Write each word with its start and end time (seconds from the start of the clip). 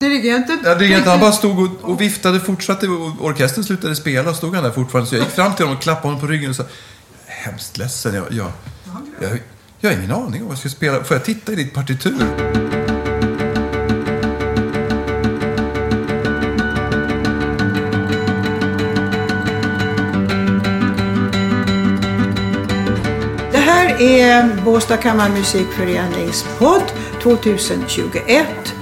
Dirigenten? 0.00 0.58
Ja, 0.64 0.74
dirigenten 0.74 1.10
han 1.10 1.20
bara 1.20 1.32
stod 1.32 1.58
och, 1.58 1.90
och 1.90 2.00
viftade, 2.00 2.40
fortsatte 2.40 2.88
och 2.88 3.24
orkestern 3.24 3.64
slutade 3.64 3.96
spela. 3.96 4.34
Stod 4.34 4.54
han 4.54 4.64
där 4.64 4.70
fortfarande. 4.70 5.10
Så 5.10 5.16
jag 5.16 5.24
gick 5.24 5.34
fram 5.34 5.54
till 5.54 5.64
honom 5.64 5.76
och 5.76 5.82
klappade 5.82 6.06
honom 6.06 6.20
på 6.20 6.26
ryggen 6.26 6.50
och 6.50 6.56
sa 6.56 6.64
Hemskt 7.26 7.78
ledsen, 7.78 8.14
jag, 8.14 8.24
jag, 8.30 8.52
jag, 9.20 9.38
jag 9.80 9.90
har 9.90 9.96
ingen 9.96 10.10
aning 10.10 10.42
om 10.42 10.48
vad 10.48 10.52
jag 10.52 10.58
ska 10.58 10.68
spela. 10.68 11.04
Får 11.04 11.16
jag 11.16 11.24
titta 11.24 11.52
i 11.52 11.54
ditt 11.54 11.74
partitur? 11.74 12.18
Det 23.52 23.58
här 23.58 24.00
är 24.00 24.64
Båstad 24.64 24.96
kammarmusikförenings 24.96 26.44
podd 26.58 26.92
2021 27.22 28.74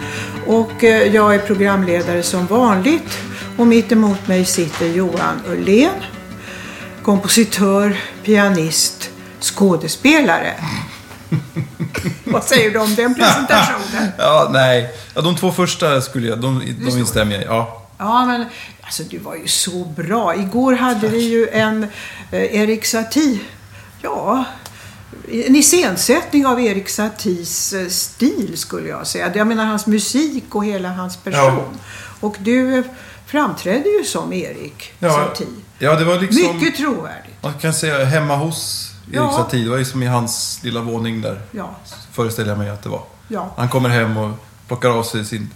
och 0.48 0.84
eh, 0.84 1.14
jag 1.14 1.34
är 1.34 1.38
programledare 1.38 2.22
som 2.22 2.46
vanligt 2.46 3.18
och 3.56 3.66
mitt 3.66 3.92
emot 3.92 4.28
mig 4.28 4.44
sitter 4.44 4.86
Johan 4.86 5.40
Ullén, 5.46 5.94
kompositör, 7.02 7.96
pianist, 8.24 9.10
skådespelare. 9.40 10.54
Vad 12.24 12.44
säger 12.44 12.70
du 12.70 12.78
om 12.78 12.94
den 12.94 13.14
presentationen? 13.14 14.08
Ja, 14.18 14.50
nej. 14.52 14.90
Ja, 15.14 15.20
de 15.20 15.36
två 15.36 15.52
första 15.52 16.00
skulle 16.00 16.28
jag, 16.28 16.40
de, 16.40 16.62
de 16.84 16.98
instämmer 16.98 17.32
jag 17.32 17.42
i. 17.42 17.46
Ja. 17.46 17.82
Ja, 17.98 18.26
men 18.26 18.44
alltså 18.82 19.02
du 19.02 19.18
var 19.18 19.34
ju 19.34 19.46
så 19.46 19.84
bra. 19.84 20.34
Igår 20.36 20.72
hade 20.72 21.08
vi 21.08 21.20
ju 21.20 21.48
en 21.48 21.84
eh, 22.30 22.54
Erik 22.60 22.84
Satie, 22.84 23.38
ja, 24.02 24.44
en 25.46 25.56
iscensättning 25.56 26.46
av 26.46 26.60
Erik 26.60 26.88
Saties 26.88 27.72
eh, 27.72 27.88
stil 27.88 28.58
skulle 28.58 28.88
jag 28.88 29.06
säga. 29.06 29.32
Jag 29.36 29.46
menar 29.46 29.64
hans 29.66 29.86
musik 29.86 30.44
och 30.54 30.64
hela 30.64 30.88
hans 30.88 31.16
person. 31.16 31.78
Och 32.20 32.36
du 32.40 32.78
eh, 32.78 32.84
framträdde 33.26 33.88
ju 33.88 34.04
som 34.04 34.32
Erik 34.32 34.92
Ja, 34.98 35.10
Satie. 35.10 35.46
ja, 35.78 35.94
det 35.96 36.04
var 36.04 36.18
liksom... 36.20 36.56
Mycket 36.56 36.76
trovärdigt. 36.76 37.42
Man 37.42 37.54
kan 37.54 37.74
säga 37.74 38.04
hemma 38.04 38.36
hos 38.36 38.90
Erik 39.06 39.16
Ja. 39.16 39.32
Satie. 39.32 39.64
Det 39.64 39.70
var 39.70 39.76
ju 39.78 39.84
som 39.84 40.02
i 40.02 40.06
hans 40.06 40.60
lilla 40.62 40.80
våning 40.80 41.20
där. 41.20 41.40
Ja, 41.50 41.76
Föreställer 42.12 42.48
jag 42.48 42.58
mig 42.58 42.70
att 42.70 42.82
det 42.82 42.88
var. 42.88 43.02
ja. 43.28 43.54
Han 43.56 43.68
kommer 43.68 43.88
hem 43.88 44.16
och 44.16 44.30
plockar 44.66 44.88
av 44.90 45.02
sig 45.02 45.24
sin 45.24 45.50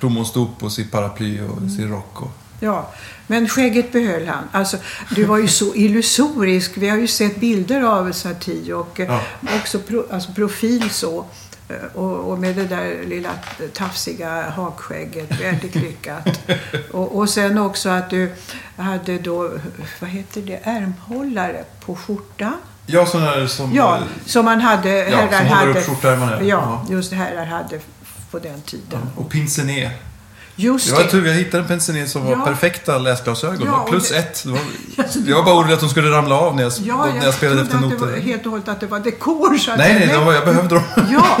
plommonstop 0.00 0.62
och 0.62 0.72
sitt 0.72 0.90
paraply 0.92 1.40
och 1.40 1.56
Mm. 1.58 1.70
sin 1.70 1.88
rock. 1.90 2.22
Och... 2.22 2.30
Ja, 2.64 2.92
men 3.26 3.48
skägget 3.48 3.92
behöll 3.92 4.28
han. 4.28 4.44
Alltså, 4.52 4.76
du 5.10 5.24
var 5.24 5.38
ju 5.38 5.48
så 5.48 5.74
illusorisk. 5.74 6.72
Vi 6.74 6.88
har 6.88 6.96
ju 6.96 7.06
sett 7.06 7.36
bilder 7.40 7.82
av 7.82 8.12
Satie 8.12 8.74
och 8.74 9.00
eh, 9.00 9.06
Ja. 9.06 9.20
också 9.60 9.78
pro, 9.78 10.04
alltså 10.10 10.32
profil 10.32 10.90
så. 10.90 11.24
Eh, 11.68 11.76
Och, 11.94 12.32
och 12.32 12.38
med 12.38 12.56
det 12.56 12.64
där 12.64 13.04
lilla 13.06 13.30
tafsiga 13.72 14.50
hakskägget. 14.50 15.40
Väldigt 15.40 15.74
lyckat. 15.74 16.28
och, 16.92 17.16
och 17.18 17.28
sen 17.30 17.58
också 17.58 17.88
att 17.88 18.10
du 18.10 18.32
hade 18.76 19.18
då, 19.18 19.50
vad 20.00 20.10
heter 20.10 20.40
det, 20.42 20.60
ärmhållare 20.62 21.64
på 21.86 21.96
skjortan. 21.96 22.54
Ja, 22.86 23.06
sådana 23.06 23.30
där 23.36 23.46
som... 23.46 23.74
Ja, 23.74 23.98
som 24.26 24.44
man 24.44 24.60
hade, 24.60 24.88
Ja, 24.90 25.16
herrar 25.16 25.38
som 25.38 25.46
håller 25.48 25.66
hade. 25.66 25.80
upp 25.80 25.86
skjortärmarna, 25.86 26.42
ja. 26.42 26.84
Ja, 26.88 26.94
just 26.94 27.12
herrar 27.12 27.46
hade 27.46 27.80
på 28.30 28.38
den 28.38 28.60
tiden. 28.60 29.00
Och 29.16 29.30
pincené. 29.30 29.90
Just 30.56 30.86
Det 30.88 30.92
var 30.94 31.02
det. 31.02 31.10
tur, 31.10 31.26
jag 31.26 31.34
hittade 31.34 31.62
en 31.62 31.68
pincené 31.68 32.06
som 32.06 32.24
var 32.24 32.32
Ja. 32.32 32.44
perfekta 32.44 32.98
läsglasögon. 32.98 33.62
Ja, 33.66 33.76
var 33.78 33.88
plus 33.90 34.08
det- 34.08 34.16
ett. 34.18 34.46
Var... 34.46 34.58
Jag 35.26 35.36
var 35.36 35.42
bara 35.44 35.54
orolig 35.54 35.74
att 35.74 35.80
de 35.80 35.88
skulle 35.88 36.10
ramla 36.10 36.34
av 36.38 36.56
när 36.56 36.62
jag, 36.62 36.72
Ja, 36.84 37.06
när 37.14 37.24
jag 37.24 37.34
spelade 37.34 37.60
efter 37.62 37.72
trodde 37.78 37.86
att 37.94 38.00
det 38.00 38.06
var 38.06 38.12
noter. 38.12 38.22
helt 38.22 38.44
och 38.46 38.50
hållet 38.50 38.68
att 38.68 38.80
det 38.80 38.86
var 38.86 39.00
dekor. 39.00 39.58
Så 39.58 39.70
att 39.70 39.78
Nej, 39.78 40.06
nej, 40.08 40.24
var, 40.24 40.32
jag 40.32 40.44
behövde 40.44 40.74
dem. 40.74 40.84
Ja. 41.12 41.38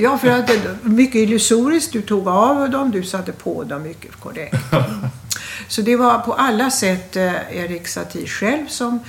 Ja, 0.00 0.18
för 0.18 0.28
att 0.28 0.46
det 0.46 0.60
mycket 0.82 1.14
illusoriskt. 1.14 1.92
Du 1.92 2.02
tog 2.02 2.28
av 2.28 2.70
dem, 2.70 2.90
du 2.90 3.02
satte 3.02 3.32
på 3.32 3.64
dem 3.64 3.82
mycket 3.82 4.20
korrekt. 4.20 4.56
Så 5.68 5.82
det 5.82 5.96
var 5.96 6.18
på 6.18 6.32
alla 6.34 6.70
sätt 6.70 7.16
eh, 7.16 7.32
Erik 7.56 7.88
Satie 7.88 8.26
själv 8.26 8.66
som 8.68 9.00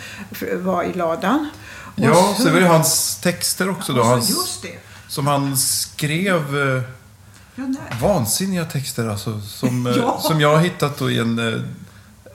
var 0.56 0.84
i 0.84 0.94
ladan. 0.94 1.50
Och 1.96 2.04
Ja, 2.04 2.36
så 2.38 2.50
var 2.50 2.60
det 2.60 2.68
hans 2.68 3.18
texter 3.22 3.70
också 3.70 3.94
då. 3.94 4.00
och 4.00 4.06
så- 4.06 4.12
Hans, 4.12 4.30
Just 4.30 4.62
det. 4.62 4.78
som 5.08 5.28
han 5.28 5.58
skrev 5.58 6.36
eh, 6.76 6.82
Ja, 7.56 7.64
vansinniga 8.02 8.66
texter 8.66 9.08
alltså. 9.10 9.42
Som, 9.42 9.88
eh, 9.88 9.94
Ja. 9.98 10.20
som 10.22 10.42
jag 10.42 10.56
har 10.56 10.64
hittat 10.64 10.98
då 10.98 11.12
i 11.12 11.20
en 11.20 11.40
eh, 11.54 11.62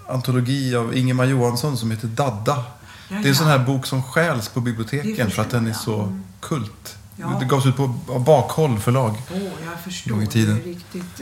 antologi 0.09 0.77
av 0.77 0.97
Ingemar 0.97 1.25
Johansson 1.25 1.77
som 1.77 1.91
heter 1.91 2.09
Dadda. 2.09 2.65
Ja, 3.09 3.17
Det 3.17 3.25
är 3.25 3.29
en 3.29 3.35
sån 3.35 3.47
här 3.47 3.59
bok 3.59 3.87
som 3.87 4.03
stjäls 4.03 4.49
på 4.49 4.61
Det 4.61 4.65
biblioteken 4.65 5.31
för 5.31 5.43
att 5.43 5.51
den 5.51 5.67
är 5.67 5.73
så. 5.73 6.01
Mm. 6.03 6.23
kult. 6.41 6.95
Det 7.41 7.45
gavs 7.47 7.67
ut 7.67 7.77
på 7.77 7.87
Bakhåll 8.27 8.79
förlag. 8.79 9.15
Åh, 9.35 9.39
jag 9.41 9.81
förstår. 9.85 10.23
i 10.23 10.27
tiden. 10.27 10.55
Det 10.65 10.71
är 10.71 10.75
riktigt, 10.75 11.21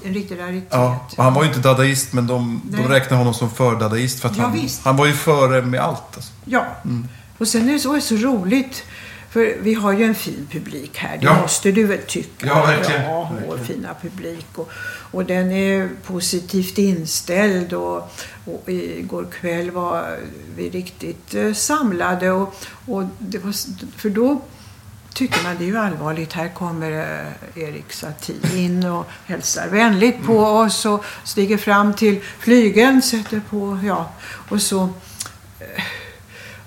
eh, 0.00 0.08
en 0.08 0.14
riktig 0.14 0.38
raritet. 0.38 0.68
Ja, 0.70 1.06
och 1.16 1.24
han 1.24 1.34
var 1.34 1.42
ju 1.42 1.48
inte 1.48 1.60
dadaist 1.60 2.12
men 2.12 2.26
de, 2.26 2.60
de 2.70 2.76
Nej. 2.76 2.86
räknade 2.88 3.16
honom 3.16 3.34
som 3.34 3.50
för-dadaist 3.50 4.20
för 4.20 4.28
att 4.28 4.36
han, 4.36 4.68
han 4.84 4.96
var 4.96 5.06
ju 5.06 5.12
före 5.12 5.62
med 5.62 5.80
allt. 5.80 6.02
Alltså. 6.16 6.32
Ja, 6.44 6.66
Mm. 6.84 7.08
och 7.38 7.48
sen 7.48 7.68
är 7.68 7.72
det 7.72 7.78
så, 7.78 8.00
så 8.00 8.14
roligt. 8.16 8.82
För 9.30 9.56
vi 9.60 9.74
har 9.74 9.92
ju 9.92 10.04
en 10.04 10.14
fin 10.14 10.48
publik 10.52 10.96
här. 10.98 11.18
Det 11.18 11.24
Ja. 11.26 11.40
måste 11.42 11.72
du 11.72 11.86
väl 11.86 11.98
tycka? 12.06 12.46
Ja, 12.46 12.66
verkligen. 12.66 13.02
Ja, 13.02 13.32
vår 13.46 13.56
Verkligen. 13.56 13.64
fina 13.82 13.94
publik. 14.02 14.46
Och, 14.54 14.70
och 15.10 15.24
den 15.24 15.52
är 15.52 15.88
positivt 16.06 16.78
inställd. 16.78 17.72
Och, 17.72 17.96
och 18.44 18.62
igår 18.68 19.26
kväll 19.40 19.70
var 19.70 20.18
vi 20.56 20.70
riktigt 20.70 21.34
eh, 21.34 21.52
samlade. 21.52 22.30
Och, 22.30 22.54
och 22.86 23.04
det 23.18 23.38
var, 23.38 23.52
för 23.98 24.10
då 24.10 24.40
tycker 25.14 25.42
man 25.42 25.56
det 25.58 25.64
är 25.64 25.68
ju 25.68 25.78
allvarligt. 25.78 26.32
Här 26.32 26.48
kommer 26.54 26.90
eh, 26.92 27.62
Erik 27.62 27.92
Satie 27.92 28.36
in 28.56 28.84
och 28.86 29.06
hälsar 29.26 29.68
vänligt 29.68 30.22
på 30.24 30.32
Mm. 30.32 30.44
oss 30.66 30.86
och 30.86 31.04
stiger 31.24 31.56
fram 31.56 31.94
till 31.94 32.20
flygeln, 32.38 33.02
sätter 33.02 33.40
på, 33.50 33.78
ja, 33.84 34.10
och 34.48 34.62
så 34.62 34.82
eh, 35.60 35.82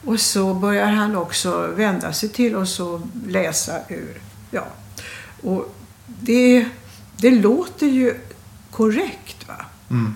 och 0.05 0.19
så 0.19 0.53
börjar 0.53 0.87
han 0.87 1.15
också 1.15 1.67
vända 1.67 2.13
sig 2.13 2.29
till 2.29 2.55
oss 2.55 2.79
och 2.79 3.01
läsa 3.27 3.73
ur, 3.89 4.21
ja. 4.51 4.67
Och 5.43 5.75
det, 6.05 6.65
det 7.17 7.31
låter 7.31 7.87
ju 7.87 8.15
korrekt 8.71 9.47
va. 9.47 9.65
Mm. 9.89 10.15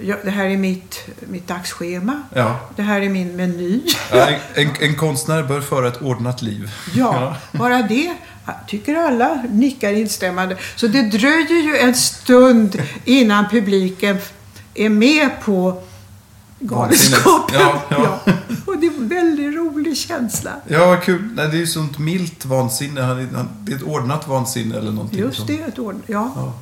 Ja, 0.00 0.16
det 0.24 0.30
här 0.30 0.44
är 0.44 0.56
mitt, 0.56 1.06
mitt 1.20 1.48
dagsschema. 1.48 2.22
Ja. 2.34 2.60
Det 2.76 2.82
här 2.82 3.00
är 3.00 3.08
min 3.08 3.36
meny. 3.36 3.80
Ja, 4.12 4.28
en, 4.54 4.70
en, 4.80 4.96
konstnär 4.96 5.42
bör 5.42 5.60
föra 5.60 5.88
ett 5.88 6.02
ordnat 6.02 6.42
liv. 6.42 6.70
Ja, 6.94 7.36
bara 7.52 7.82
det 7.82 8.14
tycker 8.66 8.94
alla 8.94 9.42
nickar 9.50 9.92
instämmande. 9.92 10.56
Så 10.76 10.86
det 10.86 11.02
dröjer 11.02 11.62
ju 11.62 11.76
en 11.76 11.94
stund 11.94 12.82
innan 13.04 13.48
publiken 13.50 14.16
är 14.74 14.88
med 14.88 15.30
på 15.44 15.82
galenskapen. 16.58 17.60
Ja, 17.60 17.82
ja. 17.90 18.20
Och 18.66 18.78
det 18.78 18.86
är 18.86 19.18
en 19.20 19.36
rolig 19.94 19.98
känsla. 19.98 20.50
Ja, 20.68 21.00
kul. 21.04 21.28
Nej, 21.34 21.48
det 21.48 21.56
är 21.56 21.60
ju 21.60 21.66
sånt 21.66 21.98
milt 21.98 22.44
vansinne. 22.44 23.00
Han, 23.00 23.28
han, 23.34 23.48
det 23.60 23.72
är 23.72 23.76
ett 23.76 23.82
ordnat 23.82 24.28
vansinne 24.28 24.78
eller 24.78 24.92
någonting. 24.92 25.18
Just 25.18 25.36
som- 25.36 25.46
det, 25.46 25.60
ett 25.60 25.78
ord. 25.78 25.94
Ja. 26.06 26.32
Ja. 26.36 26.52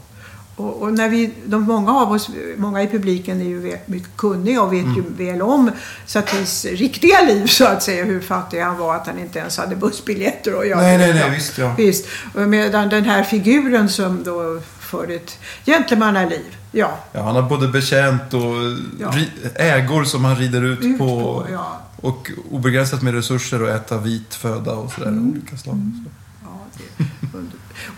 Och, 0.57 0.83
och 0.83 0.93
när 0.93 1.09
vi, 1.09 1.31
de, 1.47 1.63
många 1.63 1.93
av 1.93 2.13
oss, 2.13 2.29
många 2.57 2.83
i 2.83 2.87
publiken 2.89 3.41
är 3.41 3.45
ju 3.45 3.77
mycket 3.87 4.17
kunniga 4.17 4.63
och 4.63 4.73
vet 4.73 4.85
ju 4.97 5.03
väl 5.27 5.43
om 5.43 5.71
Saties 6.07 6.65
riktiga 6.65 7.21
liv 7.23 7.47
så 7.47 7.65
att 7.67 7.83
säga. 7.83 8.05
Hur 8.05 8.21
fattig 8.21 8.61
han 8.61 8.79
var, 8.79 8.95
att 8.97 9.07
han 9.07 9.19
inte 9.19 9.39
ens 9.39 9.59
hade 9.59 9.77
bussbiljetter. 9.77 10.55
Och 10.55 10.67
jag, 10.67 10.79
Nej, 10.79 10.99
nej, 10.99 11.15
nej, 11.15 11.31
visst, 11.31 11.59
ja. 11.59 11.75
Visst. 11.79 12.07
Medan 12.35 12.89
den 12.89 13.05
här 13.05 13.23
figuren 13.23 13.89
som 13.89 14.23
då 14.25 14.61
för 14.93 15.11
ett 15.11 15.39
gentlemannaliv. 15.67 16.57
Ja, 16.73 16.99
Ja, 17.13 17.23
han 17.23 17.35
har 17.35 17.43
både 17.43 17.69
betjänt 17.69 18.35
och 18.35 18.55
Ja. 19.01 19.15
ägor 19.55 20.05
som 20.05 20.25
han 20.25 20.37
rider 20.37 20.63
ut, 20.65 20.81
ut 20.81 20.99
på. 20.99 21.07
på, 21.07 21.47
ja. 21.53 21.81
Och 21.97 22.31
obegränsat 22.51 23.03
med 23.03 23.15
resurser 23.15 23.63
att 23.63 23.69
äta 23.87 23.99
vit 23.99 24.35
föda 24.35 24.73
och 24.73 24.93
sådär. 24.93 25.09
Mm. 25.09 25.31
Olika 25.31 25.57
slag. 25.57 25.77
Så. 26.05 26.11
Ja, 26.45 26.59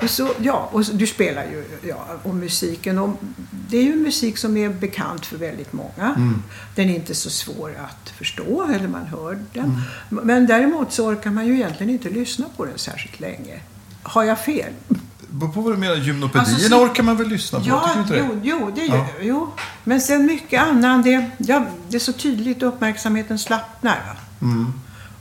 och 0.03 0.11
så, 0.11 0.29
ja, 0.43 0.69
och 0.73 0.87
så, 0.87 0.93
du 0.93 1.07
spelar 1.07 1.43
ju 1.43 1.65
ja, 1.89 2.07
och 2.23 2.35
musiken. 2.35 2.99
Och 2.99 3.21
det 3.69 3.79
är 3.79 3.83
ju 3.83 3.97
musik 3.97 4.39
som 4.39 4.57
är 4.57 4.69
bekant 4.69 5.27
för 5.27 5.37
väldigt 5.37 5.73
många. 5.73 6.15
Mm. 6.17 6.43
Den 6.75 6.91
är 6.91 6.95
inte 6.95 7.15
så 7.15 7.31
svår 7.31 7.71
att 7.85 8.11
förstå, 8.11 8.69
eller 8.75 8.89
man 8.89 9.07
hör 9.07 9.39
den. 9.53 9.65
Mm. 9.65 10.27
Men 10.27 10.47
däremot 10.47 10.93
så 10.93 11.07
orkar 11.07 11.31
man 11.31 11.47
ju 11.47 11.55
egentligen 11.55 11.91
inte 11.93 12.09
lyssna 12.11 12.47
på 12.57 12.65
den 12.65 12.79
särskilt 12.79 13.21
länge. 13.21 13.61
Har 14.03 14.25
jag 14.25 14.39
fel? 14.45 14.73
Beror 15.39 15.53
på 15.53 15.61
vad 15.61 15.73
du 15.73 15.77
menar. 15.77 15.95
Gymnopedierna 15.97 16.49
Alltså, 16.55 16.69
så- 16.69 16.83
orkar 16.85 17.03
man 17.03 17.17
väl 17.17 17.29
lyssna 17.29 17.61
på? 17.61 17.65
Ja, 17.69 17.91
inte 17.99 18.17
jo, 18.17 18.41
jo, 18.43 18.73
det 18.75 18.85
Ja. 18.87 19.07
jo. 19.21 19.53
Men 19.85 20.01
sen 20.01 20.27
mycket 20.27 20.63
annan, 20.63 21.03
det, 21.03 21.31
ja, 21.39 21.65
det 21.89 21.97
är 21.97 22.01
så 22.01 22.13
tydligt 22.13 22.63
uppmärksamheten 22.63 23.39
slappnar. 23.39 24.19
Mm. 24.43 24.73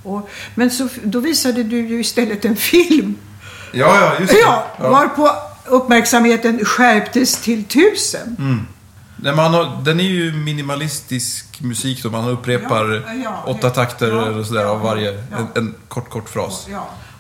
Och, 0.04 0.30
men 0.56 0.72
så, 0.72 0.88
då 1.04 1.20
visade 1.20 1.64
du 1.64 1.88
ju 1.88 2.00
istället 2.00 2.46
en 2.46 2.56
film. 2.56 3.16
Ja, 3.72 4.00
ja, 4.02 4.14
just 4.20 4.34
det. 4.34 4.40
Ja, 4.40 4.66
varpå 4.80 5.30
uppmärksamheten 5.66 6.66
skärptes 6.66 7.42
till 7.42 7.64
tusen. 7.64 8.36
Mm. 8.40 8.66
Nej, 9.16 9.36
man 9.36 9.54
har, 9.54 9.82
den 9.86 10.00
är 10.00 10.04
ju 10.04 10.32
minimalistisk 10.34 11.62
musik 11.62 12.04
då. 12.04 12.10
Man 12.10 12.30
upprepar 12.30 13.04
Ja, 13.08 13.14
ja, 13.24 13.44
åtta 13.48 13.70
takter 13.70 14.08
ja, 14.12 14.26
eller 14.28 14.44
sådär 14.44 14.66
av 14.66 14.78
ja, 14.78 14.84
varje. 14.84 15.12
ja. 15.32 15.38
En, 15.38 15.48
en 15.56 15.76
kort, 15.88 16.10
kort 16.10 16.30
fras. 16.30 16.68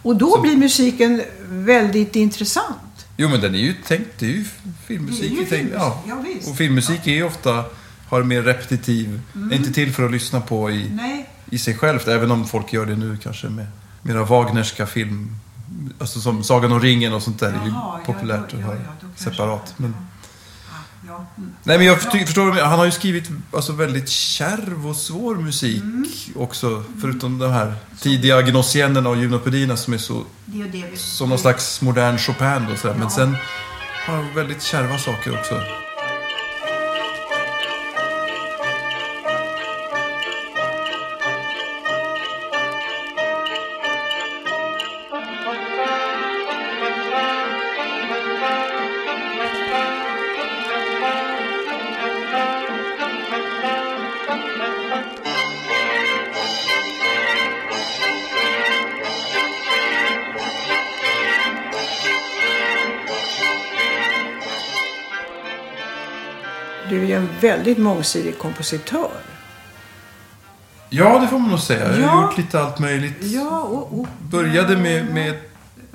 Ja. 0.03 0.09
Och 0.09 0.15
då 0.15 0.41
blir 0.41 0.57
musiken 0.57 1.21
väldigt 1.49 2.15
intressant. 2.15 2.77
Jo, 3.17 3.29
men 3.29 3.41
den 3.41 3.55
är 3.55 3.59
ju 3.59 3.73
tänkt, 3.73 4.09
det 4.19 4.25
är 4.25 4.29
ju 4.29 4.45
filmmusik. 4.87 5.21
Det 5.21 5.27
är 5.27 5.39
ju 5.39 5.45
filmmusik, 5.45 5.73
ja. 5.79 6.03
ja. 6.07 6.49
Och 6.51 6.57
filmmusik 6.57 7.07
är 7.07 7.11
ju 7.11 7.23
ofta, 7.23 7.65
har 8.09 8.23
mer 8.23 8.41
repetitiv, 8.41 9.21
är 9.51 9.55
inte 9.55 9.73
till 9.73 9.93
för 9.93 10.05
att 10.05 10.11
lyssna 10.11 10.41
på 10.41 10.71
i, 10.71 10.89
Nej. 10.89 11.29
i 11.49 11.57
sig 11.57 11.75
självt. 11.77 12.07
Även 12.07 12.31
om 12.31 12.45
folk 12.47 12.73
gör 12.73 12.85
det 12.85 12.95
nu 12.95 13.17
kanske 13.23 13.49
med 13.49 13.65
mera 14.01 14.23
Wagnerska 14.23 14.85
film. 14.85 15.35
Alltså 15.99 16.19
som 16.19 16.43
Sagan 16.43 16.71
om 16.71 16.79
ringen 16.79 17.13
och 17.13 17.23
sånt 17.23 17.39
där. 17.39 17.47
är 17.47 17.51
ju 17.51 17.57
Jaha, 17.71 17.99
ja, 18.07 18.13
populärt 18.13 18.39
då- 18.39 18.45
att 18.57 18.61
ja, 18.61 18.67
höra 18.67 18.75
ja, 18.75 18.81
då 19.01 19.07
kanske- 19.07 19.23
separat. 19.23 19.73
Men, 19.77 19.95
Ja. 21.07 21.25
Mm. 21.37 21.51
nej, 21.63 21.77
men 21.77 21.87
jag 21.87 22.01
förstår, 22.01 22.51
han 22.51 22.79
har 22.79 22.85
ju 22.85 22.91
skrivit 22.91 23.29
alltså, 23.53 23.73
väldigt 23.73 24.09
kärv 24.09 24.87
och 24.87 24.95
svår 24.95 25.35
musik 25.35 25.81
Mm. 25.83 26.05
också. 26.35 26.83
Förutom 27.01 27.39
de 27.39 27.51
här 27.51 27.73
tidiga 27.99 28.41
gnossiennerna 28.41 29.09
och 29.09 29.17
gymnopedierna 29.17 29.77
som 29.77 29.93
är 29.93 29.97
så 29.97 30.23
Det 30.45 30.61
är 30.61 30.65
det 30.67 30.85
vi... 30.91 30.97
som 30.97 31.29
någon 31.29 31.39
slags 31.39 31.81
modern 31.81 32.17
Chopin 32.17 32.65
då, 32.69 32.75
sådär. 32.75 32.93
Men 32.93 33.03
Ja. 33.03 33.09
sen 33.09 33.37
har 34.07 34.15
han 34.15 34.35
väldigt 34.35 34.63
kärva 34.63 34.97
saker 34.97 35.39
också. 35.39 35.55
Väldigt 67.63 67.83
mångsidig 67.83 68.39
kompositör. 68.39 69.09
Ja, 70.89 71.19
det 71.19 71.27
får 71.27 71.39
man 71.39 71.49
nog 71.49 71.59
säga. 71.59 71.99
Jag 71.99 72.07
har 72.07 72.17
Ja. 72.21 72.23
gjort 72.23 72.37
lite 72.37 72.61
allt 72.61 72.79
möjligt. 72.79 73.17
Ja, 73.21 73.59
och, 73.61 73.99
och 73.99 74.07
Började 74.29 74.77
med, 74.77 75.05
med 75.13 75.39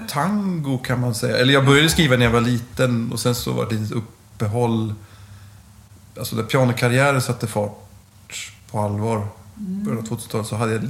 tango 0.09 0.79
kan 0.79 1.01
man 1.01 1.15
säga. 1.15 1.37
Eller 1.37 1.53
jag 1.55 1.67
började 1.67 1.89
skriva 1.89 2.17
när 2.17 2.25
jag 2.25 2.33
var 2.33 2.41
liten 2.41 3.13
och 3.13 3.21
sen 3.21 3.35
så 3.35 3.53
var 3.53 3.67
det 3.71 3.75
ett 3.77 3.93
uppehåll. 3.93 4.95
Alltså 6.19 6.37
när 6.37 6.43
pianokarriären 6.43 7.23
satte 7.23 7.47
fart 7.47 8.53
på 8.71 8.81
allvar. 8.81 9.27
Början 9.55 9.99
av 9.99 10.05
2000-talet 10.05 10.47
så 10.47 10.57
hade 10.57 10.73
jag 10.73 10.83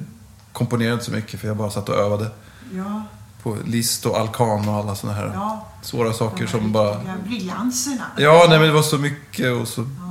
komponerat 0.52 1.04
så 1.04 1.10
mycket 1.10 1.40
för 1.40 1.48
jag 1.48 1.56
bara 1.56 1.70
satt 1.70 1.88
och 1.88 1.94
övade. 1.96 2.30
Ja, 2.72 3.02
På 3.42 3.56
list 3.66 4.06
och 4.06 4.18
alkan 4.18 4.68
och 4.68 4.74
alla 4.74 4.94
sådana 4.94 5.18
här 5.18 5.30
ja. 5.34 5.66
svåra 5.82 6.12
saker 6.12 6.46
som 6.46 6.72
bara... 6.72 6.96
Briljanserna. 7.26 8.04
Ja, 8.18 8.46
nej 8.48 8.58
men 8.58 8.68
det 8.68 8.74
var 8.74 8.82
så 8.82 8.98
mycket 8.98 9.52
och 9.60 9.68
så 9.68 9.80
Ja. 9.80 10.07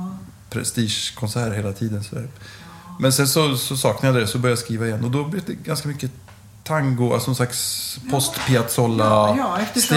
Prestigekonserter 0.50 1.56
hela 1.56 1.72
tiden. 1.72 2.04
Så 2.04 2.14
där. 2.14 2.28
Men 3.00 3.12
sen 3.12 3.28
så, 3.28 3.56
så 3.56 3.76
saknade 3.76 4.18
jag 4.18 4.22
det, 4.28 4.30
så 4.32 4.38
började 4.38 4.52
jag 4.52 4.58
skriva 4.58 4.86
igen. 4.86 5.04
Och 5.04 5.10
då 5.10 5.24
blev 5.24 5.42
det 5.46 5.54
ganska 5.54 5.88
mycket 5.88 6.10
tango, 6.64 7.12
alltså 7.14 7.28
någon 7.30 7.36
slags 7.36 7.98
Ja, 8.04 8.10
post-piazzolla-stil. 8.10 9.62
eftersom 9.62 9.96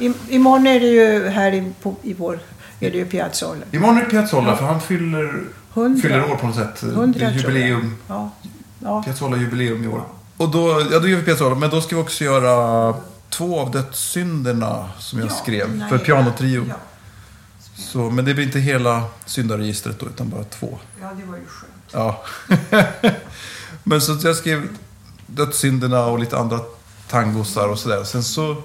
i, 0.00 0.12
imorgon 0.28 0.66
är 0.66 0.80
det 0.80 0.86
ju 0.86 1.28
här 1.28 1.52
i, 1.54 1.72
på, 1.82 1.94
i 2.02 2.14
vår 2.14 2.38
är 2.80 2.90
det 2.90 2.98
ju 2.98 3.06
Piazzolla. 3.06 3.64
Imorgon 3.72 3.96
är 3.98 4.04
det 4.04 4.10
Piazzolla, 4.10 4.56
för 4.56 4.64
han 4.66 4.80
fyller, 4.80 5.42
Hundra. 5.72 6.02
fyller 6.02 6.30
år 6.32 6.36
på 6.36 6.46
något 6.46 6.56
sätt. 6.56 6.80
Hundra, 6.80 7.18
det 7.20 7.26
är 7.26 7.30
jubileum. 7.38 7.96
Ja. 8.08 8.30
ja. 8.80 9.02
Piazzolla-jubileum 9.06 9.84
i 9.84 9.88
år. 9.88 10.02
Och 10.36 10.50
då, 10.50 10.82
ja, 10.92 10.98
då 10.98 11.08
gör 11.08 11.16
vi 11.18 11.22
Piazzolla, 11.24 11.54
men 11.54 11.70
då 11.70 11.80
ska 11.80 11.96
vi 11.96 12.02
också 12.02 12.24
göra 12.24 12.94
två 13.30 13.60
av 13.60 13.70
dödssynderna 13.70 14.88
som 14.98 15.18
jag 15.18 15.28
Ja, 15.28 15.32
skrev 15.32 15.88
för 15.88 15.98
pianotrio. 15.98 16.64
Ja. 16.68 16.74
Så, 17.78 18.10
men 18.10 18.24
det 18.24 18.34
blir 18.34 18.44
inte 18.44 18.58
hela 18.60 19.04
syndaregistret 19.26 20.00
då, 20.00 20.06
utan 20.06 20.28
bara 20.30 20.44
två. 20.44 20.78
ja, 21.00 21.10
det 21.20 21.24
var 21.24 21.36
ju 21.36 21.46
skönt. 21.46 21.72
Ja. 21.92 22.24
Men 23.84 24.00
så 24.00 24.18
jag 24.22 24.36
skrev 24.36 24.68
Dödssynderna 25.26 26.04
och 26.06 26.18
lite 26.18 26.38
andra 26.38 26.60
tangosar 27.08 27.68
och 27.68 27.78
sådär. 27.78 28.04
Sen 28.04 28.24
så 28.24 28.46
har 28.54 28.62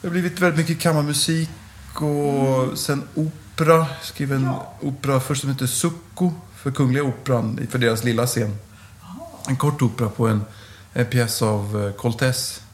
det 0.00 0.10
blivit 0.10 0.40
väldigt 0.40 0.58
mycket 0.68 0.82
kammarmusik 0.82 1.50
och 1.94 2.78
sen 2.78 3.02
opera. 3.14 3.76
Jag 3.76 3.86
skrev 4.02 4.32
en 4.32 4.44
Ja. 4.44 4.72
opera 4.80 5.20
först 5.20 5.40
som 5.40 5.50
heter 5.50 5.66
Succo 5.66 6.32
för 6.56 6.70
Kungliga 6.70 7.02
Operan 7.04 7.66
för 7.70 7.78
deras 7.78 8.04
lilla 8.04 8.26
scen. 8.26 8.56
En 9.48 9.56
kort 9.56 9.82
opera 9.82 10.08
på 10.08 10.26
en, 10.28 10.44
en 10.92 11.06
pjäs 11.06 11.42
av 11.42 11.84
eh, 11.84 12.00
Coltès. 12.02 12.60
Och 12.60 12.71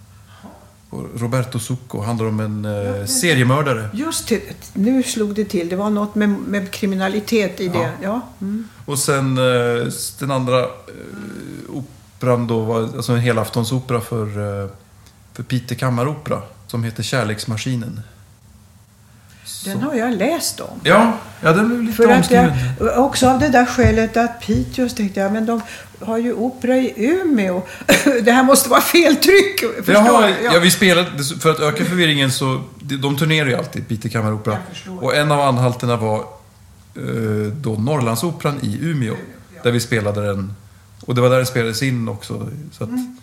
Roberto 0.91 1.59
Succo 1.59 2.01
handlar 2.03 2.27
om 2.27 2.41
en 2.41 2.65
eh, 2.65 3.07
seriemördare. 3.07 3.89
Just 3.93 4.29
det, 4.29 4.41
nu 4.75 5.03
slog 5.03 5.35
det 5.35 5.45
till. 5.45 5.69
Det 5.69 5.77
var 5.77 5.91
något 5.91 6.15
med, 6.15 6.29
med 6.29 6.71
kriminalitet 6.71 7.61
i 7.61 7.69
det. 7.69 7.79
Ja. 7.79 7.91
Ja. 8.03 8.21
Mm. 8.41 8.69
Och 8.85 8.99
sen 8.99 9.39
eh, 9.39 9.93
den 10.19 10.31
andra 10.31 10.61
eh, 10.63 10.69
operan 11.69 12.47
då 12.47 12.61
var 12.61 12.83
alltså 12.83 13.13
en 13.13 13.21
helaftonsopera 13.21 14.01
för, 14.01 14.27
eh, 14.63 14.71
för 15.33 15.43
Piteå 15.43 15.79
kammaropera 15.79 16.43
som 16.67 16.85
heter 16.85 17.03
Kärleksmaskinen. 17.03 18.01
Den 19.65 19.83
har 19.83 19.95
jag 19.95 20.15
läst 20.15 20.61
om. 20.61 20.81
Ja, 20.83 21.13
ja 21.41 21.53
den 21.53 21.69
blev 21.69 21.83
lite 21.83 21.97
För 21.97 22.09
att 22.09 22.31
jag, 22.31 22.53
också 23.05 23.29
av 23.29 23.39
det 23.39 23.49
där 23.49 23.67
skälet 23.67 24.17
att 24.17 24.41
Piteå 24.41 24.89
tänkte 24.89 25.21
jag, 25.21 25.33
men 25.33 25.47
de 25.47 25.61
har 26.01 26.19
ju 26.19 26.33
opera 26.33 26.77
i 26.77 26.95
Umeå. 26.97 27.63
det 28.23 28.33
här 28.33 28.43
måste 28.43 28.69
vara 28.69 28.81
fel 28.81 29.17
tryck. 29.17 29.61
Förstår 29.77 29.95
Jaha, 29.95 30.27
du? 30.27 30.45
ja. 30.45 30.61
vi 30.61 30.71
spelade, 30.71 31.25
för 31.41 31.51
att 31.51 31.61
öka 31.61 31.85
förvirringen 31.85 32.33
så, 32.33 32.63
de, 32.81 33.17
turnerar 33.17 33.49
ju 33.49 33.55
alltid 33.55 33.89
Piteå 33.89 34.11
kammaropera. 34.11 34.59
Och 35.01 35.17
en 35.17 35.33
av 35.33 35.41
anhalterna 35.41 35.97
var 35.97 36.19
eh, 36.19 37.53
då 37.53 37.75
Norrlandsoperan 37.75 38.59
i 38.63 38.79
Umeå. 38.83 39.15
Ja. 39.55 39.61
Där 39.63 39.71
vi 39.71 39.81
spelade 39.81 40.27
den. 40.27 40.55
Och 41.01 41.15
det 41.15 41.21
var 41.21 41.29
där 41.29 41.37
den 41.37 41.47
spelades 41.47 41.83
in 41.83 42.09
också. 42.09 42.49
Så 42.73 42.85
att, 42.85 42.91
Mm. 42.91 43.17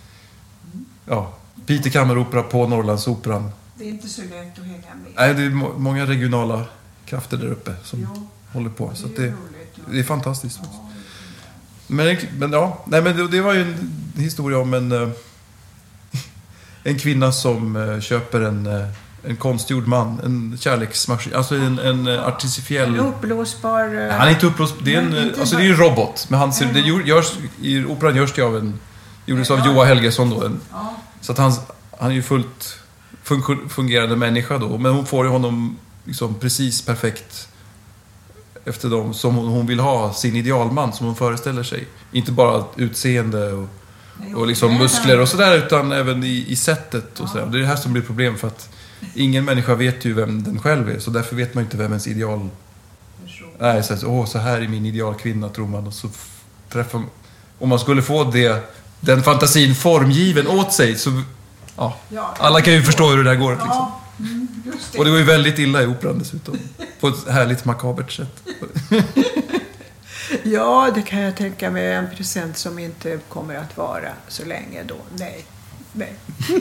ja, 1.06 1.33
Piteå 1.66 1.92
kammaropera 1.92 2.44
på 2.44 2.68
Norrlandsoperan. 2.68 3.51
Det 3.77 3.83
är 3.83 3.89
inte 3.89 4.10
så 4.10 4.22
lätt 4.22 4.60
att 4.60 4.66
hänga 4.66 4.95
med. 5.04 5.12
Nej, 5.16 5.33
det 5.33 5.44
är 5.44 5.50
må- 5.50 5.74
många 5.77 6.06
regionala 6.06 6.63
krafter 7.06 7.38
där 7.38 7.48
uppe 7.48 7.74
som 7.83 8.00
Jo, 8.01 8.27
håller 8.54 8.69
på. 8.69 8.92
Så 8.95 9.07
det 9.07 9.18
är 9.18 9.22
det, 9.22 9.27
roligt. 9.27 9.75
det 9.92 10.00
är 10.00 10.04
fantastiskt. 10.04 10.60
Men, 11.88 12.18
men 12.38 12.51
ja, 12.51 12.83
nej, 12.88 13.01
men 13.01 13.18
det, 13.18 13.27
det 13.27 13.42
var 13.42 13.54
ju 13.54 13.62
en 13.62 13.92
historia 14.16 14.60
om 14.60 14.74
en, 14.74 14.92
eh, 14.92 15.10
en 16.83 17.00
kvinna 17.00 17.31
som 17.31 17.75
eh, 17.75 18.00
köper 18.00 18.42
en, 18.42 18.68
eh, 18.68 18.88
en 19.24 19.36
konstgjord 19.36 19.88
man, 19.88 20.19
en 20.24 20.57
kärleksmaskin, 20.60 21.33
alltså 21.36 21.56
en, 21.56 21.80
en 21.80 22.07
artificiell... 22.07 22.94
En 22.94 22.99
uppblåsbar... 22.99 23.88
Nej, 23.88 24.11
Han 24.11 24.28
är 24.28 24.31
inte 24.31 24.45
uppblåst, 24.45 24.76
det 24.83 24.95
är 24.95 25.02
en, 25.02 25.18
inte 25.18 25.40
alltså 25.40 25.56
bara- 25.56 25.61
det 25.64 25.68
är 25.69 25.71
en 25.73 25.78
robot. 25.80 26.26
Men 26.30 26.40
han 26.40 26.54
ser, 26.54 26.73
det 26.73 26.80
görs, 26.80 27.33
I 27.61 27.83
operan 27.85 28.16
görs 28.16 28.33
det 28.33 28.42
av 28.42 28.57
en, 28.57 28.80
gjordes 29.26 29.52
av 29.52 29.59
Ja. 29.59 29.66
Joa 29.66 29.85
Helgesson 29.85 30.30
då. 30.30 30.45
En, 30.45 30.59
Ja, 30.71 30.95
så 31.21 31.31
att 31.31 31.38
han, 31.38 31.54
han 31.99 32.11
är 32.11 32.16
ju 32.16 32.21
fullt 32.21 32.80
fungerande 33.69 34.15
människa 34.15 34.57
då. 34.57 34.77
Men 34.77 34.94
hon 34.94 35.05
får 35.05 35.25
ju 35.25 35.31
honom 35.31 35.77
liksom 36.05 36.35
precis 36.35 36.81
perfekt 36.81 37.47
efter 38.65 38.89
dem 38.89 39.13
som 39.13 39.35
hon, 39.35 39.67
vill 39.67 39.79
ha 39.79 40.13
sin 40.13 40.35
idealman 40.35 40.94
som 40.94 41.05
hon 41.05 41.15
föreställer 41.15 41.63
sig. 41.63 41.87
Inte 42.11 42.31
bara 42.31 42.63
utseende 42.75 43.51
och, 43.51 43.67
nej, 44.19 44.35
och 44.35 44.47
liksom 44.47 44.69
nej, 44.69 44.79
muskler 44.79 45.19
och 45.19 45.29
sådär 45.29 45.57
utan 45.57 45.91
även 45.91 46.23
i, 46.23 46.45
i 46.47 46.55
sättet 46.55 47.19
och 47.19 47.29
sådär. 47.29 47.45
Det 47.45 47.57
är 47.57 47.61
det 47.61 47.67
här 47.67 47.75
som 47.75 47.94
blir 47.94 48.01
problem 48.01 48.37
för 48.37 48.47
att 48.47 48.69
ingen 49.15 49.45
människa 49.45 49.75
vet 49.75 50.05
ju 50.05 50.13
vem 50.13 50.44
den 50.44 50.59
själv 50.59 50.89
är. 50.89 50.99
Så 50.99 51.11
därför 51.11 51.35
vet 51.35 51.53
man 51.53 51.63
inte 51.63 51.77
vem 51.77 51.91
ens 51.91 52.07
ideal 52.07 52.49
är. 53.59 53.81
Så, 53.81 53.94
här, 53.94 54.07
åh, 54.07 54.25
så 54.25 54.37
här 54.37 54.61
är 54.61 54.67
min 54.67 54.85
idealkvinna 54.85 55.49
tror 55.49 55.67
man 55.67 55.87
och 55.87 55.94
så 55.94 56.09
träffar 56.69 56.99
man... 56.99 57.09
Om 57.59 57.69
man 57.69 57.79
skulle 57.79 58.01
få 58.01 58.23
det, 58.23 58.73
den 58.99 59.23
fantasin 59.23 59.75
formgiven 59.75 60.47
åt 60.47 60.73
sig 60.73 60.95
så... 60.95 61.21
Ja, 61.75 61.97
alla 62.39 62.61
kan 62.61 62.73
ju 62.73 62.83
förstå 62.83 63.09
hur 63.09 63.17
det 63.17 63.23
där 63.23 63.35
går. 63.35 63.51
Liksom. 63.51 63.91
Mm, 64.19 64.47
det. 64.63 64.97
Och 64.97 65.05
det 65.05 65.11
går 65.11 65.19
ju 65.19 65.25
väldigt 65.25 65.59
illa 65.59 65.81
i 65.81 65.85
operan 65.85 66.19
dessutom. 66.19 66.57
På 66.99 67.07
ett 67.07 67.27
härligt 67.29 67.65
makabert 67.65 68.11
sätt. 68.11 68.44
Ja, 70.44 70.91
det 70.95 71.01
kan 71.01 71.21
jag 71.21 71.35
tänka 71.35 71.71
mig. 71.71 71.94
En 71.94 72.09
present 72.17 72.57
som 72.57 72.79
inte 72.79 73.19
kommer 73.29 73.55
att 73.55 73.77
vara 73.77 74.09
så 74.27 74.45
länge 74.45 74.83
då. 74.83 74.95
Nej. 75.17 75.45
Nej. 75.94 76.13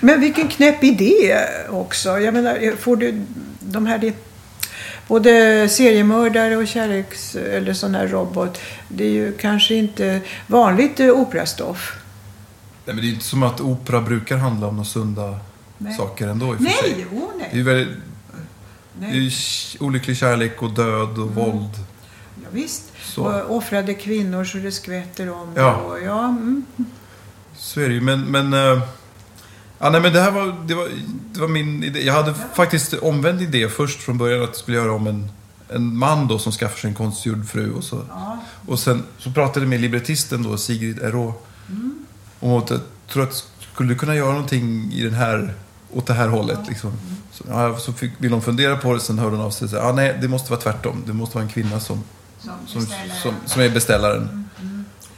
Men 0.00 0.20
vilken 0.20 0.48
knäpp 0.48 0.84
idé 0.84 1.36
också. 1.68 2.18
Jag 2.18 2.34
menar, 2.34 2.76
får 2.76 2.96
du 2.96 3.24
de 3.60 3.86
här... 3.86 4.12
Både 5.06 5.68
seriemördare 5.68 6.56
och 6.56 6.68
kärleks... 6.68 7.36
Eller 7.36 7.72
sån 7.72 7.94
här 7.94 8.06
robot. 8.06 8.60
Det 8.88 9.04
är 9.04 9.10
ju 9.10 9.32
kanske 9.32 9.74
inte 9.74 10.20
vanligt 10.46 11.00
operastoff. 11.00 11.99
Nej, 12.90 12.94
men 12.94 13.02
det 13.02 13.06
är 13.06 13.08
ju 13.08 13.14
inte 13.14 13.26
som 13.26 13.42
att 13.42 13.60
opera 13.60 14.00
brukar 14.00 14.36
handla 14.36 14.66
om 14.66 14.74
några 14.76 14.84
sunda 14.84 15.38
Nej. 15.78 15.96
saker 15.96 16.28
ändå 16.28 16.46
i 16.46 16.50
och 16.50 16.56
för 16.56 16.64
sig. 16.64 16.94
Nej, 16.96 17.20
oh 17.20 17.30
Det 17.38 17.44
är 17.44 17.48
nej. 17.48 17.56
ju 17.56 17.62
väldigt, 17.62 17.88
det 18.98 19.06
är 19.06 19.10
nej. 19.10 19.18
ju 19.18 19.30
olycklig 19.80 20.16
kärlek 20.16 20.62
och 20.62 20.70
död 20.70 21.18
och 21.18 21.34
våld. 21.34 21.70
Ja, 22.42 22.48
visst. 22.52 22.82
Så. 23.04 23.22
Och 23.22 23.56
offrade 23.56 23.94
kvinnor 23.94 24.44
så 24.44 24.58
det 24.58 24.72
skvätter 24.72 25.30
om. 25.30 25.52
Ja. 25.56 25.76
Och, 25.76 26.00
ja, 26.00 26.28
mm. 26.28 26.64
Så 27.56 27.80
är 27.80 27.88
det 27.88 27.94
ju. 27.94 28.00
Men, 28.00 28.20
men 28.24 28.52
eh, 28.52 28.82
Ja, 29.78 29.90
nej, 29.90 30.00
men 30.00 30.12
det 30.12 30.20
här 30.20 30.30
var, 30.30 30.56
det 30.66 30.74
var, 30.74 30.88
det 31.32 31.40
var 31.40 31.48
min 31.48 31.84
idé. 31.84 32.02
Jag 32.02 32.14
hade 32.14 32.34
faktiskt 32.54 32.94
omvänd 32.94 33.42
idé 33.42 33.68
först 33.68 34.00
från 34.02 34.18
början 34.18 34.42
att 34.42 34.48
jag 34.48 34.56
skulle 34.56 34.76
göra 34.76 34.92
om 34.92 35.06
en, 35.06 35.30
en 35.68 35.96
man 35.96 36.28
då 36.28 36.38
som 36.38 36.52
skaffar 36.52 36.78
sig 36.78 36.88
en 36.88 36.94
konstgjord 36.94 37.48
fru. 37.48 37.72
Och, 37.72 37.84
så. 37.84 38.02
och 38.66 38.78
sen 38.78 39.02
så 39.18 39.30
pratade 39.30 39.60
jag 39.60 39.68
med 39.68 39.80
librettisten 39.80 40.42
då, 40.42 40.56
Sigrid 40.56 40.98
Erå. 41.02 41.34
Om 41.68 42.06
att 42.40 42.70
jag 42.70 42.80
tror 43.08 43.22
att 43.22 43.44
skulle 43.72 43.88
du 43.88 43.98
kunna 43.98 44.14
göra 44.14 44.32
någonting 44.32 44.92
i 44.92 45.02
den 45.02 45.14
här, 45.14 45.54
åt 45.92 46.06
det 46.06 46.14
här 46.14 46.28
hållet. 46.28 46.58
Liksom. 46.68 46.92
Så, 47.32 47.44
ja, 47.48 47.78
så 47.78 47.92
fick, 47.92 48.12
vill 48.18 48.32
hon 48.32 48.42
fundera 48.42 48.76
på 48.76 48.94
det, 48.94 49.00
sen 49.00 49.18
hörde 49.18 49.36
hon 49.36 49.46
av 49.46 49.50
sig 49.50 49.64
och 49.64 49.70
sa, 49.70 49.76
ja, 49.76 49.92
nej, 49.92 50.18
det 50.20 50.28
måste 50.28 50.50
vara 50.50 50.60
tvärtom. 50.60 51.02
Det 51.06 51.12
måste 51.12 51.36
vara 51.36 51.44
en 51.44 51.50
kvinna 51.50 51.80
som, 51.80 52.04
som, 52.66 52.86
som, 53.22 53.34
som 53.46 53.62
är 53.62 53.68
beställaren. 53.68 54.48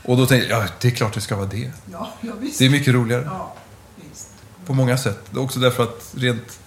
Och 0.04 0.16
då 0.16 0.26
tänkte 0.26 0.50
jag, 0.50 0.64
ja, 0.64 0.68
det 0.80 0.88
är 0.88 0.92
klart 0.92 1.14
det 1.14 1.20
ska 1.20 1.36
vara 1.36 1.46
det. 1.46 1.70
Ja, 1.92 2.12
ja. 2.20 2.32
Det 2.58 2.66
är 2.66 2.70
mycket 2.70 2.94
roligare. 2.94 3.22
Ja, 3.24 3.54
visst. 4.10 4.28
På 4.66 4.74
många 4.74 4.96
sätt. 4.98 5.36
Också 5.36 5.60
därför 5.60 5.82
att 5.82 6.14
rent... 6.16 6.58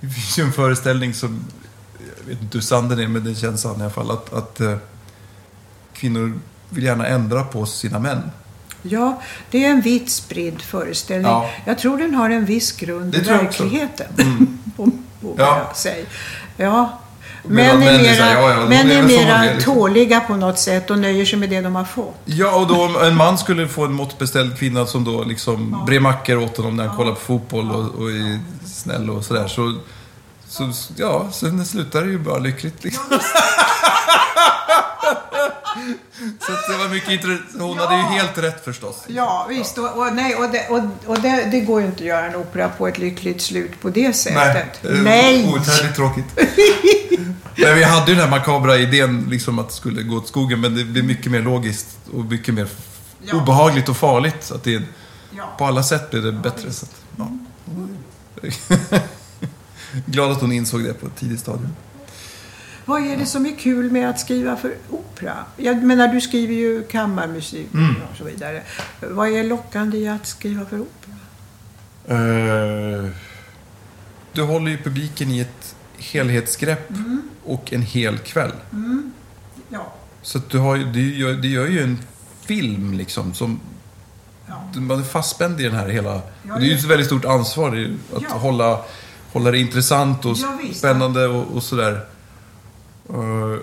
Det 0.00 0.08
finns 0.08 0.38
ju 0.38 0.42
en 0.42 0.52
föreställning 0.52 1.14
som... 1.14 1.44
Jag 2.20 2.34
vet 2.34 2.42
inte 2.42 2.58
hur 2.58 2.62
sann 2.62 2.88
den 2.88 2.98
är, 2.98 3.08
men 3.08 3.24
den 3.24 3.34
känns 3.34 3.62
sann 3.62 3.80
i 3.80 3.82
alla 3.82 3.90
fall. 3.90 4.10
Att, 4.10 4.32
att 4.32 4.60
eh, 4.60 4.76
kvinnor 5.92 6.40
vill 6.68 6.84
gärna 6.84 7.06
ändra 7.06 7.44
på 7.44 7.66
sina 7.66 7.98
män. 7.98 8.30
Ja, 8.86 9.22
det 9.50 9.64
är 9.64 9.70
en 9.70 9.80
vitt 9.80 10.10
spridd 10.10 10.62
föreställning. 10.62 11.30
Ja. 11.30 11.50
Jag 11.64 11.78
tror 11.78 11.98
den 11.98 12.14
har 12.14 12.30
en 12.30 12.44
viss 12.44 12.72
grund 12.72 13.12
Det 13.12 13.18
i 13.18 13.24
tror 13.24 13.36
jag 13.36 13.46
också. 13.46 13.62
verkligheten. 13.62 14.58
på, 14.76 14.84
på 15.20 15.34
Ja. 15.38 15.72
säger. 15.74 16.06
Ja. 16.56 17.00
Men- 17.46 17.54
Män 17.78 17.82
är 17.88 18.02
mera, 18.02 18.24
här, 18.24 18.34
ja, 18.40 18.50
ja, 18.50 18.66
män 18.68 18.90
är 18.90 18.98
är 18.98 19.02
mera 19.02 19.42
liksom. 19.42 19.74
tåliga 19.74 20.20
på 20.20 20.36
något 20.36 20.58
sätt 20.58 20.90
och 20.90 20.98
nöjer 20.98 21.24
sig 21.24 21.38
med 21.38 21.50
det 21.50 21.60
de 21.60 21.74
har 21.76 21.84
fått. 21.84 22.14
Ja, 22.24 22.56
och 22.56 22.66
då 22.66 22.82
om 22.84 22.96
en 22.96 23.16
man 23.16 23.38
skulle 23.38 23.68
få 23.68 23.84
en 23.84 23.92
måttbeställd 23.92 24.58
kvinna 24.58 24.86
som 24.86 25.04
då 25.04 25.24
liksom 25.24 25.84
brer 25.86 26.00
mackor 26.00 26.36
åt 26.38 26.56
honom 26.56 26.76
när 26.76 26.86
han 26.86 26.96
kollar 26.96 27.12
på 27.12 27.20
fotboll 27.20 27.70
och, 27.70 27.94
och 28.02 28.10
är 28.10 28.38
snäll 28.66 29.10
och 29.10 29.24
sådär. 29.24 29.48
Så, 29.48 29.74
så, 30.48 30.72
ja, 30.96 31.28
sen 31.32 31.66
slutar 31.66 32.02
det 32.02 32.10
ju 32.10 32.18
bara 32.18 32.38
lyckligt 32.38 32.84
liksom. 32.84 33.04
Så 36.40 36.72
det 36.72 36.78
var 36.78 36.88
mycket 36.88 37.10
intressant. 37.10 37.62
Hon 37.62 37.78
hade 37.78 37.96
ju 37.96 38.02
helt 38.02 38.38
rätt 38.38 38.64
förstås. 38.64 39.04
Ja, 39.06 39.46
visst. 39.48 39.78
Och, 39.78 39.96
och, 39.98 40.14
nej, 40.14 40.34
och, 40.34 40.50
det, 40.50 40.68
och, 40.68 40.80
och 41.06 41.20
det, 41.20 41.48
det 41.50 41.60
går 41.60 41.80
ju 41.80 41.86
inte 41.86 41.98
att 41.98 42.06
göra 42.06 42.26
en 42.26 42.36
opera 42.36 42.68
på 42.68 42.88
ett 42.88 42.98
lyckligt 42.98 43.42
slut 43.42 43.80
på 43.80 43.90
det 43.90 44.12
sättet. 44.12 44.84
eh, 44.84 44.90
Nej. 44.90 45.48
Outhärdligt 45.48 45.96
tråkigt. 45.96 46.24
men 47.56 47.74
vi 47.76 47.82
hade 47.82 48.10
ju 48.10 48.16
den 48.18 48.24
här 48.30 48.38
makabra 48.38 48.76
idén 48.78 49.26
liksom 49.30 49.58
att 49.58 49.68
det 49.68 49.74
skulle 49.74 50.02
gå 50.02 50.16
åt 50.16 50.28
skogen. 50.28 50.60
Men 50.60 50.74
det 50.74 50.84
blir 50.84 51.02
mycket 51.02 51.32
mer 51.32 51.42
logiskt 51.42 51.96
och 52.14 52.24
mycket 52.24 52.54
mer 52.54 52.68
Ja. 53.26 53.34
obehagligt 53.36 53.88
och 53.88 53.96
farligt. 53.96 54.36
Så 54.40 54.54
att 54.54 54.64
det, 54.64 54.82
Ja. 55.36 55.54
på 55.58 55.64
alla 55.64 55.82
sätt 55.82 56.10
blir 56.10 56.20
det 56.22 56.32
bättre. 56.32 56.72
Så 56.72 56.86
att, 56.86 56.92
ja. 57.16 57.28
Glad 60.06 60.32
att 60.32 60.40
hon 60.40 60.52
insåg 60.52 60.84
det 60.84 60.92
på 60.94 61.06
ett 61.06 61.16
tidigt 61.16 61.40
stadium. 61.40 61.68
Vad 62.84 63.06
är 63.06 63.16
det 63.16 63.26
som 63.26 63.46
är 63.46 63.56
kul 63.56 63.90
med 63.90 64.10
att 64.10 64.20
skriva 64.20 64.56
för 64.56 64.74
opera? 64.90 65.36
Jag 65.56 65.82
menar, 65.82 66.08
du 66.08 66.20
skriver 66.20 66.54
ju 66.54 66.82
kammarmusik 66.82 67.74
Mm. 67.74 67.94
och 68.10 68.16
så 68.16 68.24
vidare. 68.24 68.62
Vad 69.00 69.28
är 69.28 69.44
lockande 69.44 69.98
i 69.98 70.08
att 70.08 70.26
skriva 70.26 70.64
för 70.66 70.80
opera? 70.80 71.14
Eh, 72.06 73.10
du 74.32 74.42
håller 74.42 74.70
ju 74.70 74.78
publiken 74.78 75.30
i 75.30 75.40
ett 75.40 75.74
helhetsgrepp 75.98 76.88
och 77.44 77.72
en 77.72 77.82
hel 77.82 78.18
kväll. 78.18 78.52
Ja. 79.68 79.92
Så 80.22 80.40
du 80.50 80.58
har 80.58 80.76
ju, 80.76 80.84
det, 81.40 81.48
gör, 81.48 81.66
ju 81.66 81.82
en 81.82 81.98
film 82.40 82.92
liksom 82.94 83.34
som... 83.34 83.60
Ja. 84.46 84.80
Man 84.80 84.98
är 84.98 85.02
fastspänd 85.02 85.60
i 85.60 85.64
den 85.64 85.74
här 85.74 85.88
hela... 85.88 86.12
Ja, 86.48 86.56
det 86.58 86.64
är 86.64 86.68
ju 86.68 86.74
ett 86.74 86.84
väldigt 86.84 87.06
stort 87.06 87.24
ansvar 87.24 87.88
att 88.16 88.22
Ja. 88.22 88.34
hålla, 88.36 88.80
hålla 89.32 89.50
det 89.50 89.58
intressant 89.58 90.24
och 90.24 90.36
Ja, 90.36 90.58
spännande 90.74 91.26
och, 91.26 91.56
och 91.56 91.62
sådär. 91.62 92.00
Eh, 93.08 93.58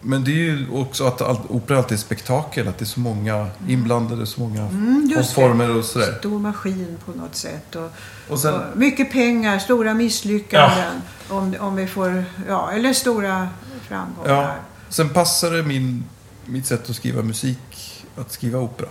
men 0.00 0.24
det 0.24 0.30
är 0.30 0.34
ju 0.34 0.70
också 0.70 1.06
att 1.06 1.22
all, 1.22 1.38
opera 1.48 1.78
alltid 1.78 1.92
är 1.92 2.00
spektakel. 2.00 2.68
Att 2.68 2.78
det 2.78 2.82
är 2.82 2.86
så 2.86 3.00
många 3.00 3.48
inblandade, 3.68 4.26
så 4.26 4.40
många 4.40 4.60
Mm, 4.60 5.24
former 5.34 5.76
och 5.76 5.84
sådär. 5.84 6.16
Stor 6.18 6.38
maskin 6.38 6.98
på 7.04 7.12
något 7.12 7.34
sätt. 7.34 7.76
Och, 7.76 7.90
Och 8.28 8.38
sen, 8.38 8.54
och 8.54 8.76
mycket 8.76 9.12
pengar, 9.12 9.58
stora 9.58 9.94
misslyckanden. 9.94 11.02
Om, 11.28 11.54
om 11.60 11.76
vi 11.76 11.86
får, 11.86 12.24
ja, 12.48 12.72
eller 12.72 12.92
stora 12.92 13.48
framgångar. 13.88 14.30
ja, 14.30 14.54
sen 14.88 15.08
passar 15.08 15.50
det 15.50 15.62
min, 15.62 16.04
mitt 16.44 16.66
sätt 16.66 16.90
att 16.90 16.96
skriva 16.96 17.22
musik 17.22 18.04
att 18.16 18.32
skriva 18.32 18.58
opera. 18.58 18.88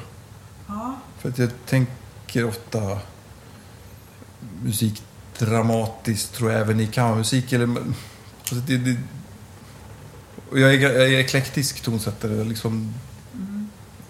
Ja. 0.68 0.96
För 1.20 1.30
att 1.30 1.38
jag 1.38 1.50
tänker 1.66 2.46
ofta 2.46 2.80
musik 4.64 5.04
dramatiskt, 5.40 6.34
tror 6.34 6.52
jag, 6.52 6.62
även 6.62 6.80
i 6.80 6.88
kammarmusik. 6.88 7.54
Eller, 7.54 7.68
alltså 7.68 8.56
det, 8.56 8.78
det, 8.78 8.98
och 10.56 10.62
jag, 10.62 10.74
är, 10.74 10.80
jag 10.80 11.14
är 11.14 11.20
eklektisk 11.20 11.82
tonsättare. 11.82 12.36
Jag 12.38 12.48
liksom 12.48 12.94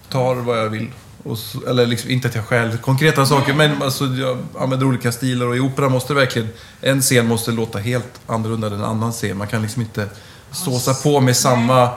tar 0.10 0.36
vad 0.36 0.60
jag 0.60 0.70
vill. 0.70 0.92
Så, 1.36 1.66
eller 1.68 1.86
liksom, 1.86 2.10
inte 2.10 2.28
att 2.28 2.36
jag 2.36 2.46
stjäl 2.46 2.78
konkreta 2.78 3.25
saker, 3.25 3.54
men 3.54 3.84
alltså, 3.84 4.06
jag 4.06 4.38
använder 4.60 4.88
olika 4.88 5.12
stilar. 5.12 5.46
Och 5.46 5.58
i 5.58 5.60
opera 5.60 5.90
måste 5.90 6.14
verkligen... 6.14 6.50
En 6.82 7.02
scen 7.02 7.28
måste 7.28 7.52
låta 7.52 7.80
helt 7.80 8.22
annorlunda 8.28 8.68
än 8.68 8.74
en 8.74 8.84
annan 8.84 9.12
scen. 9.12 9.38
Man 9.38 9.48
kan 9.48 9.62
liksom 9.62 9.82
inte 9.82 10.10
såsa 10.52 10.94
på 10.94 11.22
med 11.22 11.38
samma... 11.38 11.90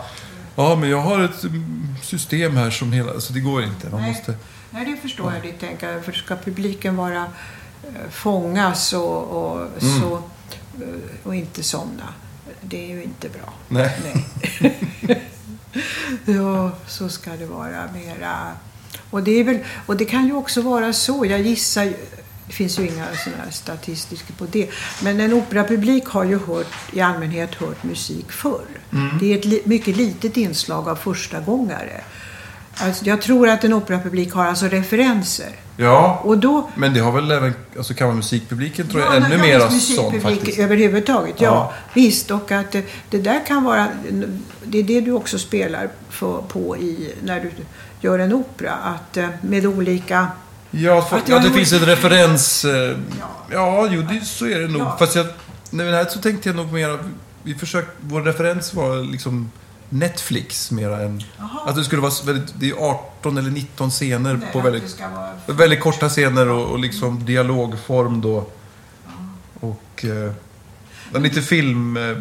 Ja, 0.57 0.77
men 0.77 0.91
jag 0.91 1.01
har 1.01 1.21
ett 1.21 1.45
mm, 1.45 1.95
system 2.03 2.57
här 2.57 2.71
som 2.71 2.93
hela... 2.93 3.13
Alltså 3.13 3.33
det 3.33 3.41
går 3.41 3.63
inte. 3.63 3.91
Man 3.91 4.01
Nej. 4.01 4.11
måste... 4.11 4.35
Nej, 4.71 4.85
det 4.85 4.97
förstår 4.97 5.33
jag 5.33 5.43
ditt 5.43 5.61
tänkande. 5.61 6.03
För 6.03 6.13
ska 6.13 6.37
publiken 6.37 6.97
vara 6.97 7.23
eh, 7.85 8.11
fångas 8.11 8.93
och, 8.93 9.23
och, 9.23 9.61
Mm. 9.61 10.01
så, 10.01 10.15
eh, 10.83 11.27
och 11.27 11.35
inte 11.35 11.63
somna. 11.63 12.05
Det 12.69 12.85
är 12.85 12.95
ju 12.97 13.03
inte 13.03 13.29
bra. 13.29 13.53
Nej. 13.69 13.91
Nej. 14.61 15.19
ja, 16.37 16.71
så 16.87 17.09
ska 17.09 17.31
det 17.31 17.47
vara 17.47 17.93
mera. 17.95 18.53
Och 19.11 19.23
det, 19.23 19.31
är 19.41 19.45
väl, 19.45 19.59
och 19.87 19.97
det 19.97 20.05
kan 20.05 20.27
ju 20.27 20.33
också 20.33 20.63
vara 20.63 20.93
så, 20.93 21.27
jag 21.27 21.41
gissar, 21.41 21.85
ju- 21.85 21.97
det 22.47 22.53
finns 22.53 22.79
ju 22.79 22.83
inga 22.89 23.07
sådana 23.25 23.51
statistiker 23.51 24.33
på 24.35 24.47
det, 24.47 24.71
men 25.03 25.21
en 25.21 25.33
operapublik 25.33 26.05
har 26.07 26.25
ju 26.25 26.39
hört, 26.39 26.67
i 26.93 27.01
allmänhet 27.01 27.55
hört 27.55 27.83
musik 27.85 28.33
förr. 28.33 28.67
Det 29.21 29.33
är 29.35 29.39
ett 29.39 29.45
li, 29.45 29.63
mycket 29.65 29.97
litet 29.97 30.37
inslag 30.37 30.89
av 30.89 30.97
första 30.97 31.41
gångare. 31.41 32.01
Alltså, 32.77 33.05
jag 33.05 33.23
tror 33.23 33.49
att 33.49 33.65
en 33.65 33.73
operapublik 33.73 34.33
har 34.33 34.45
alltså 34.47 34.67
referenser. 34.67 35.53
Ja, 35.81 36.21
Och 36.25 36.39
då 36.39 36.71
men 36.75 36.95
det 36.95 37.01
har 37.01 37.13
väl 37.13 37.31
även 37.31 37.55
alltså 37.77 37.95
kammarmusikpubliken 37.95 38.89
tror 38.89 39.03
jag 39.03 39.13
Ja, 39.13 39.17
ännu 39.17 39.29
men 39.29 39.41
mera 39.41 39.59
dagens 39.59 39.97
sån 39.97 40.05
musikpublik 40.05 40.39
faktiskt. 40.39 40.59
Överhuvudtaget, 40.59 41.35
ja. 41.39 41.45
Ja. 41.47 41.73
Visst, 41.95 42.31
och 42.31 42.53
att 42.53 42.73
det, 43.11 43.19
där 43.19 43.47
kan 43.47 43.65
vara... 43.65 43.87
Det 44.65 44.79
är 44.79 44.83
det 44.83 45.01
du 45.01 45.13
också 45.13 45.39
spelar 45.39 45.89
för, 46.11 46.43
på 46.49 46.77
i, 46.77 47.13
när 47.25 47.41
du 47.41 47.51
gör 48.01 48.19
en 48.19 48.33
opera. 48.33 48.73
Att 48.73 49.17
eh, 49.17 49.29
med 49.41 49.67
olika... 49.67 50.27
Ja, 50.71 51.03
för, 51.03 51.17
Att 51.17 51.29
ja 51.29 51.35
jag 51.35 51.43
det 51.45 51.51
finns 51.51 51.73
en 51.73 51.79
referens. 51.87 52.65
eh, 52.65 52.73
Ja. 53.21 53.27
Ja, 53.53 53.89
jo, 53.91 54.03
det, 54.03 54.25
så 54.25 54.47
är 54.47 54.61
det 54.61 54.69
nog. 54.69 54.83
Ja. 54.83 54.97
Fast 54.99 55.15
jag, 55.17 55.27
det 55.71 55.85
här 55.85 56.05
så 56.05 56.19
tänkte 56.19 56.49
jag 56.49 56.57
nog 56.57 56.73
mer... 56.73 56.99
Vi 57.43 57.55
försökte, 57.55 57.93
vår 58.01 58.23
referens 58.23 58.75
var 58.75 59.13
liksom 59.13 59.51
Netflix 59.89 60.71
mera 60.71 61.01
än... 61.03 61.23
Jaha. 61.39 61.49
Att 61.67 61.77
det 61.77 61.85
skulle 61.85 62.03
vara 62.03 62.13
väldigt, 62.27 62.55
det 62.61 62.71
är 62.71 62.75
18 62.75 63.39
eller 63.39 63.51
19 63.51 63.91
scener 63.91 64.35
Nej, 64.35 64.49
på 64.53 64.61
väldigt, 64.61 65.01
vara... 65.47 65.57
väldigt 65.59 65.81
korta 65.81 66.09
scener 66.09 66.49
och, 66.49 66.71
och 66.71 66.79
liksom 66.79 67.25
dialogform 67.25 68.21
då. 68.21 68.47
Och... 69.61 70.05
Eh, 70.05 71.21
lite 71.23 71.43
film... 71.43 71.97
Eh, 71.97 72.17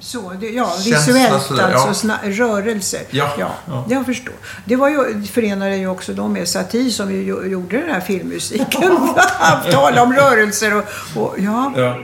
Så, 0.00 0.32
det, 0.40 0.50
ja, 0.50 0.72
visuellt 0.84 1.42
sådär, 1.42 1.72
alltså, 1.72 1.88
ja. 1.88 1.94
sna, 1.94 2.18
rörelser. 2.24 3.02
Ja, 3.10 3.32
ja, 3.38 3.50
ja. 3.66 3.84
jag 3.88 4.06
förstår. 4.06 4.34
Det 4.64 4.76
var 4.76 4.88
ju, 4.88 5.22
förenade 5.22 5.76
ju 5.76 5.86
också 5.88 6.12
då 6.14 6.28
med 6.28 6.48
satir 6.48 6.90
som 6.90 7.12
ju 7.12 7.22
gjo- 7.22 7.46
gjorde 7.48 7.80
den 7.80 7.90
här 7.90 8.00
filmmusiken. 8.00 8.98
Tala 9.72 10.02
om 10.02 10.12
rörelser 10.12 10.74
och, 10.76 10.84
och 11.22 11.34
ja. 11.38 11.72
ja. 11.76 11.98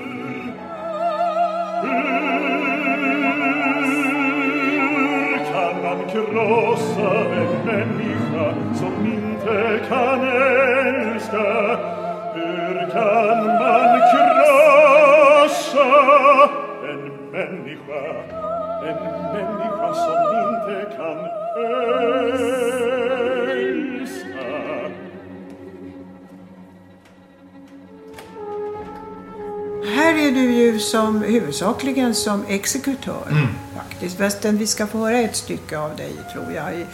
Som, 30.92 31.22
huvudsakligen 31.22 32.14
som 32.14 32.44
exekutör. 32.49 33.26
Mm. 33.30 33.46
Faktiskt. 33.76 34.18
Fastän 34.18 34.58
vi 34.58 34.66
ska 34.66 34.87
få 34.87 34.99
höra 34.99 35.18
ett 35.18 35.37
stycke 35.37 35.78
av 35.78 35.96
dig, 35.96 36.12
tror 36.32 36.52
jag, 36.52 36.75
i, 36.75 36.87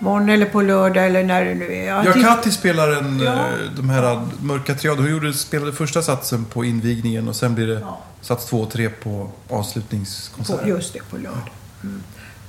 Imorgon 0.00 0.28
eller 0.28 0.46
på 0.46 0.62
lördag 0.62 1.06
eller 1.06 1.24
när 1.24 1.44
det 1.44 1.54
nu 1.54 1.74
är. 1.74 1.84
Ja, 2.04 2.12
titt- 2.12 2.22
Katti 2.24 2.50
spelar 2.50 2.88
en, 2.90 3.20
Ja. 3.20 3.32
eh, 3.32 3.46
de 3.76 3.88
här 3.90 4.26
mörka 4.42 4.74
triader. 4.74 5.02
Hon 5.02 5.10
gjorde, 5.10 5.32
spelade 5.32 5.72
första 5.72 6.02
satsen 6.02 6.44
på 6.44 6.64
invigningen 6.64 7.28
och 7.28 7.36
sen 7.36 7.54
blir 7.54 7.66
det 7.66 7.80
Ja. 7.80 7.98
sats 8.20 8.46
två 8.46 8.60
och 8.60 8.70
tre 8.70 8.88
på 8.88 9.30
avslutningskonserten. 9.50 10.68
just 10.68 10.92
det, 10.92 11.00
på 11.10 11.16
lördag. 11.16 11.50
Mm. 11.82 12.02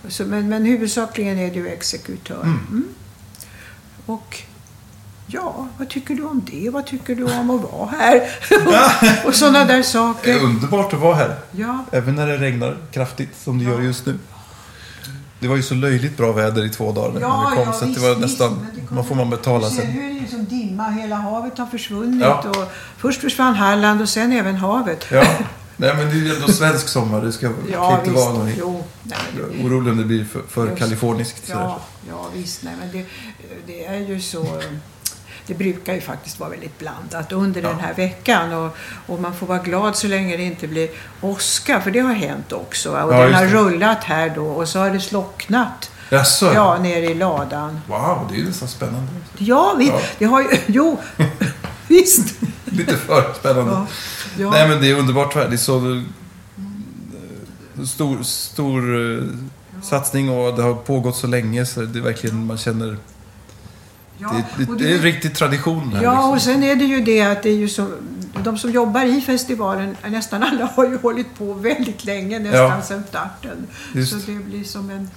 Så, 0.07 0.25
men, 0.25 0.49
men 0.49 0.65
huvudsakligen 0.65 1.39
är 1.39 1.53
du 1.53 1.67
exekutör. 1.69 2.41
Mm. 2.43 2.87
Och 4.05 4.41
ja, 5.27 5.67
vad 5.77 5.89
tycker 5.89 6.15
du 6.15 6.23
om 6.23 6.41
det? 6.51 6.69
Vad 6.69 6.85
tycker 6.85 7.15
du 7.15 7.23
om 7.23 7.49
att 7.49 7.61
vara 7.71 7.89
här? 7.99 8.21
och, 9.23 9.27
och 9.27 9.35
sådana 9.35 9.59
där 9.59 9.65
Det 9.73 9.73
är 9.79 9.83
saker. 9.83 10.39
underbart 10.39 10.93
att 10.93 10.99
vara 10.99 11.15
här. 11.15 11.35
Ja, 11.51 11.85
Även 11.91 12.15
när 12.15 12.27
det 12.27 12.37
regnar 12.37 12.77
kraftigt 12.91 13.29
som 13.43 13.57
det 13.59 13.63
gör 13.65 13.81
just 13.81 14.05
nu. 14.05 14.17
Det 15.39 15.47
var 15.47 15.55
ju 15.55 15.63
så 15.63 15.75
löjligt 15.75 16.17
bra 16.17 16.31
väder 16.31 16.65
i 16.65 16.69
två 16.69 16.91
dagar 16.91 17.11
när 17.13 17.21
Ja, 17.21 17.47
vi 17.49 17.55
kom 17.55 17.65
ja, 17.67 17.73
så 17.73 17.77
att 17.77 17.81
det 17.81 17.87
visst, 17.87 18.01
var 18.01 18.09
visst, 18.09 18.21
nästan, 18.21 18.67
det 18.75 18.95
man 18.95 19.05
får 19.05 19.15
man 19.15 19.29
betala 19.29 19.69
Sen 19.69 19.89
är 19.89 20.13
det 20.13 20.19
ju 20.19 20.27
som 20.27 20.45
dimma, 20.45 20.89
hela 20.89 21.15
havet 21.15 21.57
har 21.57 21.65
försvunnit. 21.65 22.21
Ja. 22.21 22.43
Och 22.49 22.71
först 22.97 23.21
försvann 23.21 23.55
Halland 23.55 24.01
och 24.01 24.09
sen 24.09 24.31
även 24.31 24.55
havet. 24.55 25.05
Ja, 25.11 25.23
nej 25.77 25.93
men 25.97 26.05
det 26.05 26.11
är 26.11 26.15
ju 26.15 26.35
ändå 26.35 26.47
svensk 26.47 26.87
sommar. 26.87 27.21
Det 27.21 27.31
ska 27.31 27.47
kan 27.47 27.55
Ja, 27.71 27.99
inte 27.99 28.11
visst. 28.11 28.25
vara 28.25 28.33
någon 28.37 28.51
Jo, 28.57 28.83
nej, 29.03 29.17
det, 29.37 29.63
orolig 29.65 29.91
om 29.91 29.97
det 29.97 30.03
blir 30.05 30.25
för, 30.25 30.41
för 30.49 30.75
kaliforniskt. 30.75 31.49
ja, 31.49 31.79
ja, 32.09 32.25
visst. 32.35 32.63
Nej, 32.63 32.73
men 32.79 32.91
det, 32.91 33.05
det 33.67 33.85
är 33.85 33.99
ju 33.99 34.21
så... 34.21 34.61
Det 35.47 35.53
brukar 35.53 35.93
ju 35.93 36.01
faktiskt 36.01 36.39
vara 36.39 36.49
väldigt 36.49 36.79
blandat 36.79 37.31
under 37.31 37.61
den 37.61 37.79
här 37.79 37.93
veckan. 37.93 38.53
Och, 38.53 38.77
och 39.07 39.19
man 39.19 39.33
får 39.33 39.47
vara 39.47 39.59
glad 39.59 39.95
så 39.95 40.07
länge 40.07 40.37
det 40.37 40.43
inte 40.43 40.67
blir 40.67 40.89
åska, 41.21 41.81
för 41.81 41.91
det 41.91 41.99
har 41.99 42.13
hänt 42.13 42.51
också. 42.51 42.89
Och 42.91 43.13
Ja, 43.13 43.21
den 43.25 43.33
har 43.33 43.45
rullat 43.45 44.03
här 44.03 44.29
då 44.35 44.45
och 44.45 44.69
så 44.69 44.79
har 44.79 44.89
det 44.89 44.99
slocknat. 44.99 45.91
Jaså? 46.09 46.51
Ja, 46.53 46.77
nere 46.77 47.05
i 47.05 47.13
ladan. 47.13 47.79
Wow, 47.87 48.27
det 48.29 48.35
är 48.35 48.37
ju 48.39 48.45
nästan 48.45 48.67
spännande. 48.67 49.07
Ja, 49.37 49.75
visst. 49.77 49.91
Ja. 49.91 49.99
Det 50.17 50.25
har 50.25 50.41
ju... 50.41 50.47
Jo, 50.65 50.99
visst. 51.87 52.35
Lite 52.65 52.97
för 52.97 53.33
spännande. 53.39 53.71
Ja, 53.71 53.87
ja. 54.37 54.49
Nej 54.49 54.69
men 54.69 54.81
det 54.81 54.89
är 54.91 54.95
underbart. 54.99 55.33
Det 55.33 55.41
är 55.41 55.57
så 55.57 55.91
eh, 55.95 56.01
stor, 57.85 58.23
stor 58.23 59.11
eh, 59.17 59.23
satsning 59.83 60.29
och 60.29 60.55
det 60.55 60.63
har 60.63 60.73
pågått 60.73 61.15
så 61.15 61.27
länge 61.27 61.65
så 61.65 61.81
det 61.81 61.99
är 61.99 62.03
verkligen 62.03 62.45
man 62.45 62.57
känner 62.57 62.97
Ja, 64.17 64.41
det, 64.57 64.65
det, 64.65 64.75
det 64.77 64.91
är 64.91 64.95
en 64.95 65.01
riktig 65.01 65.35
tradition 65.35 65.93
här. 65.93 66.03
Ja, 66.03 66.11
liksom. 66.13 66.31
och 66.31 66.41
sen 66.41 66.63
är 66.63 66.75
det 66.75 66.85
ju 66.85 67.01
det 67.01 67.21
att 67.21 67.43
det 67.43 67.49
är 67.49 67.55
ju 67.55 67.69
så, 67.69 67.87
de 68.43 68.57
som 68.57 68.71
jobbar 68.71 69.05
i 69.05 69.21
festivalen, 69.21 69.97
nästan 70.07 70.43
alla 70.43 70.65
har 70.75 70.85
ju 70.89 70.97
hållit 70.97 71.37
på 71.37 71.53
väldigt 71.53 72.05
länge, 72.05 72.39
nästan 72.39 72.59
Ja. 72.61 72.81
sedan 72.81 73.03
starten. 73.09 73.67
Just. 73.93 74.11
Så 74.11 74.31
det 74.31 74.37
blir 74.37 74.63
som 74.63 74.89
en 74.89 75.09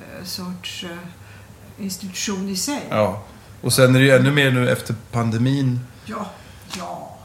eh, 0.00 0.24
sorts 0.24 0.84
eh, 0.84 1.84
institution 1.84 2.48
i 2.48 2.56
sig. 2.56 2.82
Ja. 2.90 3.22
Och 3.62 3.72
sen 3.72 3.94
är 3.96 3.98
det 4.00 4.04
ju 4.06 4.16
ännu 4.16 4.30
mer 4.30 4.50
nu 4.50 4.70
efter 4.70 4.94
pandemin. 5.12 5.80
Ja, 6.04 6.26
ja, 6.78 7.16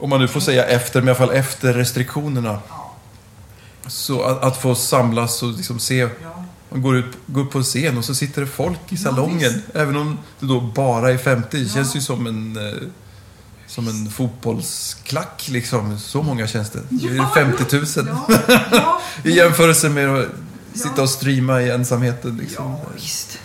Om 0.00 0.10
man 0.10 0.20
nu 0.20 0.28
får 0.28 0.40
säga 0.40 0.64
efter, 0.64 1.00
men 1.00 1.08
i 1.08 1.10
alla 1.10 1.18
fall 1.18 1.30
efter 1.36 1.72
restriktionerna. 1.72 2.58
ja, 2.68 2.94
Så 3.86 4.22
att, 4.22 4.42
att 4.44 4.62
få 4.62 4.74
samlas 4.74 5.42
och 5.42 5.52
liksom 5.52 5.78
se. 5.78 5.96
ja. 5.98 6.35
Man 6.76 6.82
går, 6.82 6.96
ut, 6.96 7.04
går 7.26 7.40
upp 7.42 7.50
på 7.50 7.58
en 7.58 7.64
scen 7.64 7.98
och 7.98 8.04
så 8.04 8.14
sitter 8.14 8.40
det 8.40 8.46
folk 8.46 8.78
i 8.88 8.94
Ja, 8.94 8.96
salongen. 8.98 9.38
visst. 9.52 9.64
Även 9.74 9.96
om 9.96 10.18
det 10.40 10.46
då 10.46 10.60
bara 10.60 11.10
är 11.12 11.18
50. 11.18 11.48
Det 11.56 11.62
Ja. 11.62 11.68
känns 11.74 11.96
ju 11.96 12.00
som 12.00 12.26
en, 12.26 12.56
eh, 12.68 12.74
som 13.66 13.88
en 13.88 14.10
fotbollsklack 14.10 15.48
liksom. 15.50 15.98
Så 15.98 16.22
många 16.22 16.46
känns 16.46 16.70
det. 16.70 16.80
Det 16.88 17.08
är 17.08 17.14
Ja, 17.14 17.30
50 17.34 17.76
000. 17.76 17.86
Ja, 18.28 18.38
ja, 18.70 19.00
I 19.24 19.30
jämförelse 19.36 19.88
med 19.88 20.08
att 20.14 20.26
sitta 20.74 21.02
och 21.02 21.10
streama 21.10 21.62
i 21.62 21.70
ensamheten. 21.70 22.36
Liksom. 22.36 22.64
Ja, 22.64 22.80
visst. 22.94 23.38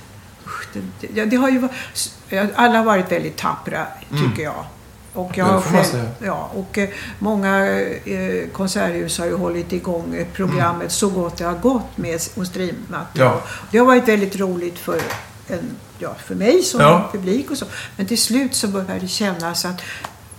Det, 0.74 1.08
det, 1.26 1.34
ja, 1.36 1.42
har 1.42 1.50
ju 1.50 1.60
varit, 1.60 2.52
alla 2.56 2.78
har 2.78 2.86
varit 2.86 3.12
väldigt 3.12 3.38
tappra, 3.38 3.86
tycker 4.10 4.44
jag. 4.44 4.66
Och 5.14 5.32
jag 5.38 5.48
Mm. 5.48 5.62
Har 5.62 5.62
själv, 5.84 6.10
ja, 6.26 6.50
och 6.56 6.78
eh, 6.78 6.90
många 7.20 7.70
eh, 7.82 8.50
konserthus 8.54 9.18
har 9.20 9.26
ju 9.26 9.36
hållit 9.38 9.74
igång 9.74 10.16
eh, 10.16 10.28
programmet 10.34 10.92
så 10.92 11.10
gott 11.10 11.38
det 11.38 11.44
har 11.46 11.54
gått 11.58 11.98
med 11.98 12.20
och 12.36 12.48
streamat. 12.48 12.90
Mm. 12.92 13.28
Ja. 13.28 13.42
Det 13.72 13.78
har 13.78 13.86
varit 13.86 14.08
väldigt 14.08 14.36
roligt 14.40 14.80
för, 14.80 15.02
en, 15.48 15.60
ja, 16.00 16.16
för 16.26 16.36
mig 16.36 16.64
som 16.64 16.82
Ja. 16.82 17.10
publik 17.12 17.52
och 17.52 17.58
så. 17.58 17.66
Men 17.96 18.06
till 18.06 18.22
slut 18.22 18.56
så 18.56 18.68
börjar 18.68 19.00
det 19.00 19.08
kännas 19.08 19.66
att 19.66 19.82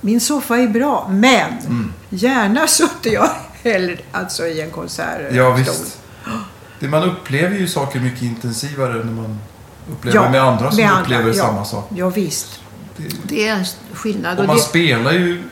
min 0.00 0.20
soffa 0.20 0.56
är 0.58 0.68
bra, 0.68 1.06
men 1.10 1.58
Mm. 1.66 1.92
gärna 2.10 2.66
sutte 2.66 3.08
jag 3.08 3.28
hellre 3.62 3.96
alltså 4.12 4.46
i 4.46 4.60
en 4.60 4.70
konsertstol. 4.70 5.36
Ja, 5.36 5.50
visst. 5.54 5.98
Det, 6.78 6.88
man 6.88 7.02
upplever 7.02 7.56
ju 7.56 7.68
saker 7.68 8.00
mycket 8.00 8.22
intensivare 8.22 8.94
när 8.94 9.12
man 9.12 9.38
upplever 9.92 10.18
Ja, 10.18 10.30
med 10.30 10.42
andra 10.42 10.70
som 10.70 10.76
med 10.76 10.90
andra, 10.90 11.02
upplever 11.02 11.28
ja. 11.28 11.34
samma 11.46 11.64
sak. 11.64 11.88
Ja, 11.96 12.08
visst. 12.10 12.60
Det, 12.96 13.04
Det 13.24 13.48
är 13.48 13.54
en 13.56 13.64
skillnad. 13.94 14.38
och 14.40 14.46
man 14.46 14.56
det, 14.56 14.62
spelar 14.62 15.12
ju 15.12 15.42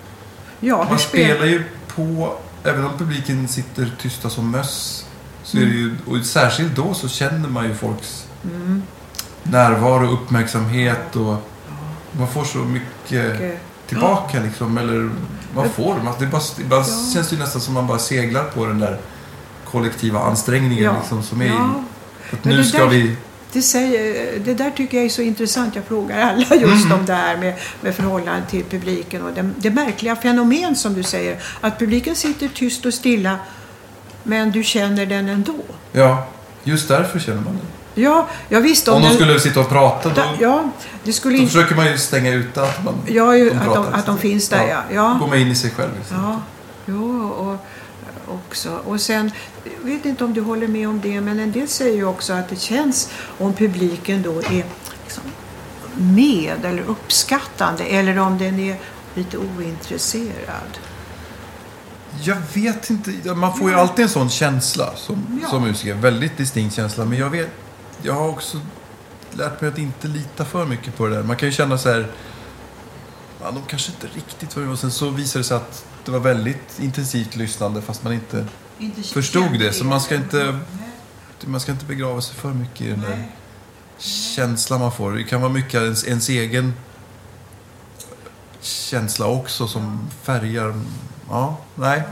ja, 0.60 0.76
Man 0.76 0.86
hur 0.86 0.96
spel- 0.96 1.24
spelar 1.36 1.46
ju 1.46 1.64
på, 1.94 2.34
även 2.64 2.84
om 2.84 2.98
publiken 2.98 3.48
sitter 3.48 3.92
tysta 4.00 4.30
som 4.30 4.50
möss, 4.50 5.06
så 5.42 5.56
är 5.56 5.60
det 5.60 5.66
ju, 5.66 5.96
och 6.06 6.26
särskilt 6.26 6.76
då 6.76 6.94
så 6.94 7.08
känner 7.08 7.48
man 7.48 7.64
ju 7.68 7.74
folks 7.74 8.26
Mm. 8.44 8.82
närvaro 9.42 10.06
och 10.06 10.14
uppmärksamhet 10.14 11.16
och 11.16 11.36
man 12.12 12.28
får 12.28 12.44
så 12.44 12.58
mycket 12.58 13.34
Okej. 13.34 13.60
tillbaka 13.86 14.40
liksom, 14.40 14.78
eller 14.78 15.10
man 15.54 15.70
får, 15.70 15.96
man, 16.04 16.14
det 16.18 16.26
bara, 16.26 16.42
ibland 16.60 16.84
Ja. 16.88 17.12
känns 17.14 17.28
det 17.28 17.36
ju 17.36 17.42
nästan 17.42 17.60
som 17.60 17.74
man 17.74 17.86
bara 17.86 17.98
seglar 17.98 18.44
på 18.44 18.66
den 18.66 18.78
där 18.78 18.98
kollektiva 19.70 20.20
ansträngningen 20.20 20.84
Ja. 20.84 20.94
liksom, 21.00 21.22
som 21.22 21.40
är 21.42 21.46
Ja. 21.46 21.84
att 22.32 22.44
Men 22.44 22.56
nu 22.56 22.64
ska 22.64 22.78
där- 22.78 22.86
vi... 22.88 23.16
Det, 23.52 23.62
säger, 23.62 24.38
det 24.44 24.54
där 24.54 24.70
tycker 24.70 24.96
jag 24.96 25.04
är 25.06 25.10
så 25.10 25.22
intressant. 25.22 25.74
Jag 25.76 25.84
frågar 25.84 26.20
alla 26.20 26.54
just 26.56 26.84
Mm. 26.86 26.98
om 27.00 27.06
det 27.06 27.14
här 27.14 27.36
med, 27.36 27.54
med 27.80 27.94
förhållande 27.94 28.42
till 28.50 28.64
publiken 28.64 29.22
och 29.22 29.32
det, 29.32 29.50
det 29.56 29.70
märkliga 29.70 30.16
fenomen 30.16 30.76
som 30.76 30.94
du 30.94 31.02
säger. 31.02 31.42
Att 31.60 31.78
publiken 31.78 32.16
sitter 32.16 32.48
tyst 32.48 32.86
och 32.86 32.94
stilla 32.94 33.36
men 34.22 34.50
du 34.50 34.62
känner 34.64 35.06
den 35.06 35.28
ändå. 35.28 35.54
Ja, 35.92 36.26
just 36.64 36.88
därför 36.88 37.18
känner 37.18 37.40
man 37.40 37.54
det. 37.54 38.00
Ja, 38.02 38.26
jag 38.48 38.60
visste 38.60 38.90
Om 38.90 39.02
de 39.02 39.06
den- 39.08 39.16
skulle 39.16 39.40
sitta 39.40 39.60
och 39.60 39.68
prata 39.68 40.08
då, 40.08 40.22
Ja, 40.40 40.70
det 41.04 41.12
skulle 41.12 41.36
då 41.36 41.42
inte... 41.42 41.52
försöker 41.52 41.74
man 41.74 41.86
ju 41.86 41.98
stänga 41.98 42.32
ut 42.32 42.58
att 42.58 42.84
man 42.84 42.94
Ja, 43.06 43.36
ju, 43.36 43.50
de 43.50 43.56
att, 43.58 43.74
de, 43.74 43.86
att 43.92 44.06
de 44.06 44.18
finns 44.18 44.48
där, 44.48 44.68
ja. 44.68 44.82
ja. 44.94 45.16
Gå 45.20 45.26
med 45.26 45.40
in 45.40 45.48
i 45.48 45.54
sig 45.54 45.70
själv. 45.70 45.90
Liksom. 45.98 46.16
Ja, 46.16 46.40
jo, 46.86 47.28
och 47.28 47.56
också. 48.50 48.70
Och 48.84 49.00
sen, 49.00 49.30
jag 49.64 49.90
vet 49.90 50.04
inte 50.04 50.24
om 50.24 50.34
du 50.34 50.40
håller 50.40 50.68
med 50.68 50.88
om 50.88 51.00
det, 51.00 51.20
men 51.20 51.40
en 51.40 51.52
del 51.52 51.68
säger 51.68 51.96
ju 51.96 52.04
också 52.04 52.32
att 52.32 52.48
det 52.48 52.60
känns 52.60 53.10
om 53.38 53.52
publiken 53.52 54.22
då 54.22 54.38
är 54.38 54.64
liksom 55.04 55.22
med 55.96 56.64
eller 56.64 56.82
uppskattande 56.82 57.84
eller 57.84 58.18
om 58.18 58.38
den 58.38 58.60
är 58.60 58.76
lite 59.14 59.38
ointresserad. 59.38 60.78
Jag 62.22 62.36
vet 62.54 62.90
inte. 62.90 63.34
Man 63.34 63.58
får 63.58 63.70
ju 63.70 63.76
alltid 63.76 64.02
en 64.02 64.08
sån 64.08 64.30
känsla 64.30 64.96
som, 64.96 65.40
Ja. 65.42 65.48
som 65.48 65.62
musiker. 65.62 65.94
Väldigt 65.94 66.36
distinkt 66.36 66.74
känsla. 66.74 67.04
Men 67.04 67.18
jag 67.18 67.30
vet, 67.30 67.48
jag 68.02 68.14
har 68.14 68.28
också 68.28 68.60
lärt 69.32 69.60
mig 69.60 69.70
att 69.70 69.78
inte 69.78 70.08
lita 70.08 70.44
för 70.44 70.66
mycket 70.66 70.96
på 70.96 71.06
det 71.06 71.14
där. 71.14 71.22
Man 71.22 71.36
kan 71.36 71.48
ju 71.48 71.52
känna 71.52 71.78
så 71.78 71.88
här. 71.88 72.06
Ja, 73.42 73.50
de 73.50 73.62
kanske 73.66 73.92
inte 73.92 74.16
riktigt 74.16 74.56
var 74.56 74.62
med. 74.62 74.72
Och 74.72 74.78
sen 74.78 74.90
så 74.90 75.10
visar 75.10 75.40
det 75.40 75.44
sig 75.44 75.56
att 75.56 75.84
det 76.04 76.12
var 76.12 76.20
väldigt 76.20 76.78
intensivt 76.80 77.36
lyssnande 77.36 77.82
fast 77.82 78.04
man 78.04 78.12
inte, 78.12 78.46
Inte 78.78 79.02
Förstod 79.02 79.58
det, 79.58 79.72
så 79.72 79.84
man 79.84 80.00
ska 80.00 80.14
inte- 80.14 80.58
man 81.44 81.60
ska 81.60 81.72
inte 81.72 81.84
begrava 81.84 82.20
sig 82.20 82.34
för 82.36 82.52
mycket 82.52 82.80
i 82.80 82.88
den 82.90 83.00
där 83.00 83.28
känslan 83.98 84.80
man 84.80 84.92
får. 84.92 85.12
Det 85.12 85.24
kan 85.24 85.40
vara 85.40 85.52
mycket 85.52 85.74
ens, 85.82 86.04
ens 86.04 86.28
egen 86.28 86.74
känsla 88.60 89.26
också 89.26 89.68
som 89.68 90.08
färgar. 90.22 90.80
Ja, 91.30 91.56
nej. 91.74 92.02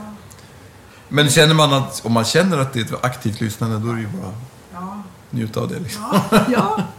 Men 1.09 1.31
känner 1.31 1.55
man 1.55 1.72
att, 1.72 2.07
om 2.07 2.12
man 2.12 2.24
känner 2.24 2.59
att 2.59 2.72
det 2.72 2.81
är 2.81 2.85
ett 2.85 3.05
aktivt 3.05 3.40
lyssnande, 3.40 3.79
då 3.79 3.90
är 3.90 3.94
det 3.94 4.01
ju 4.01 4.09
bara 4.09 5.03
njuta 5.31 5.61
av 5.61 5.68
det. 5.68 5.79
Liksom. 5.79 6.03
ja, 6.31 6.44
ja 6.48 6.83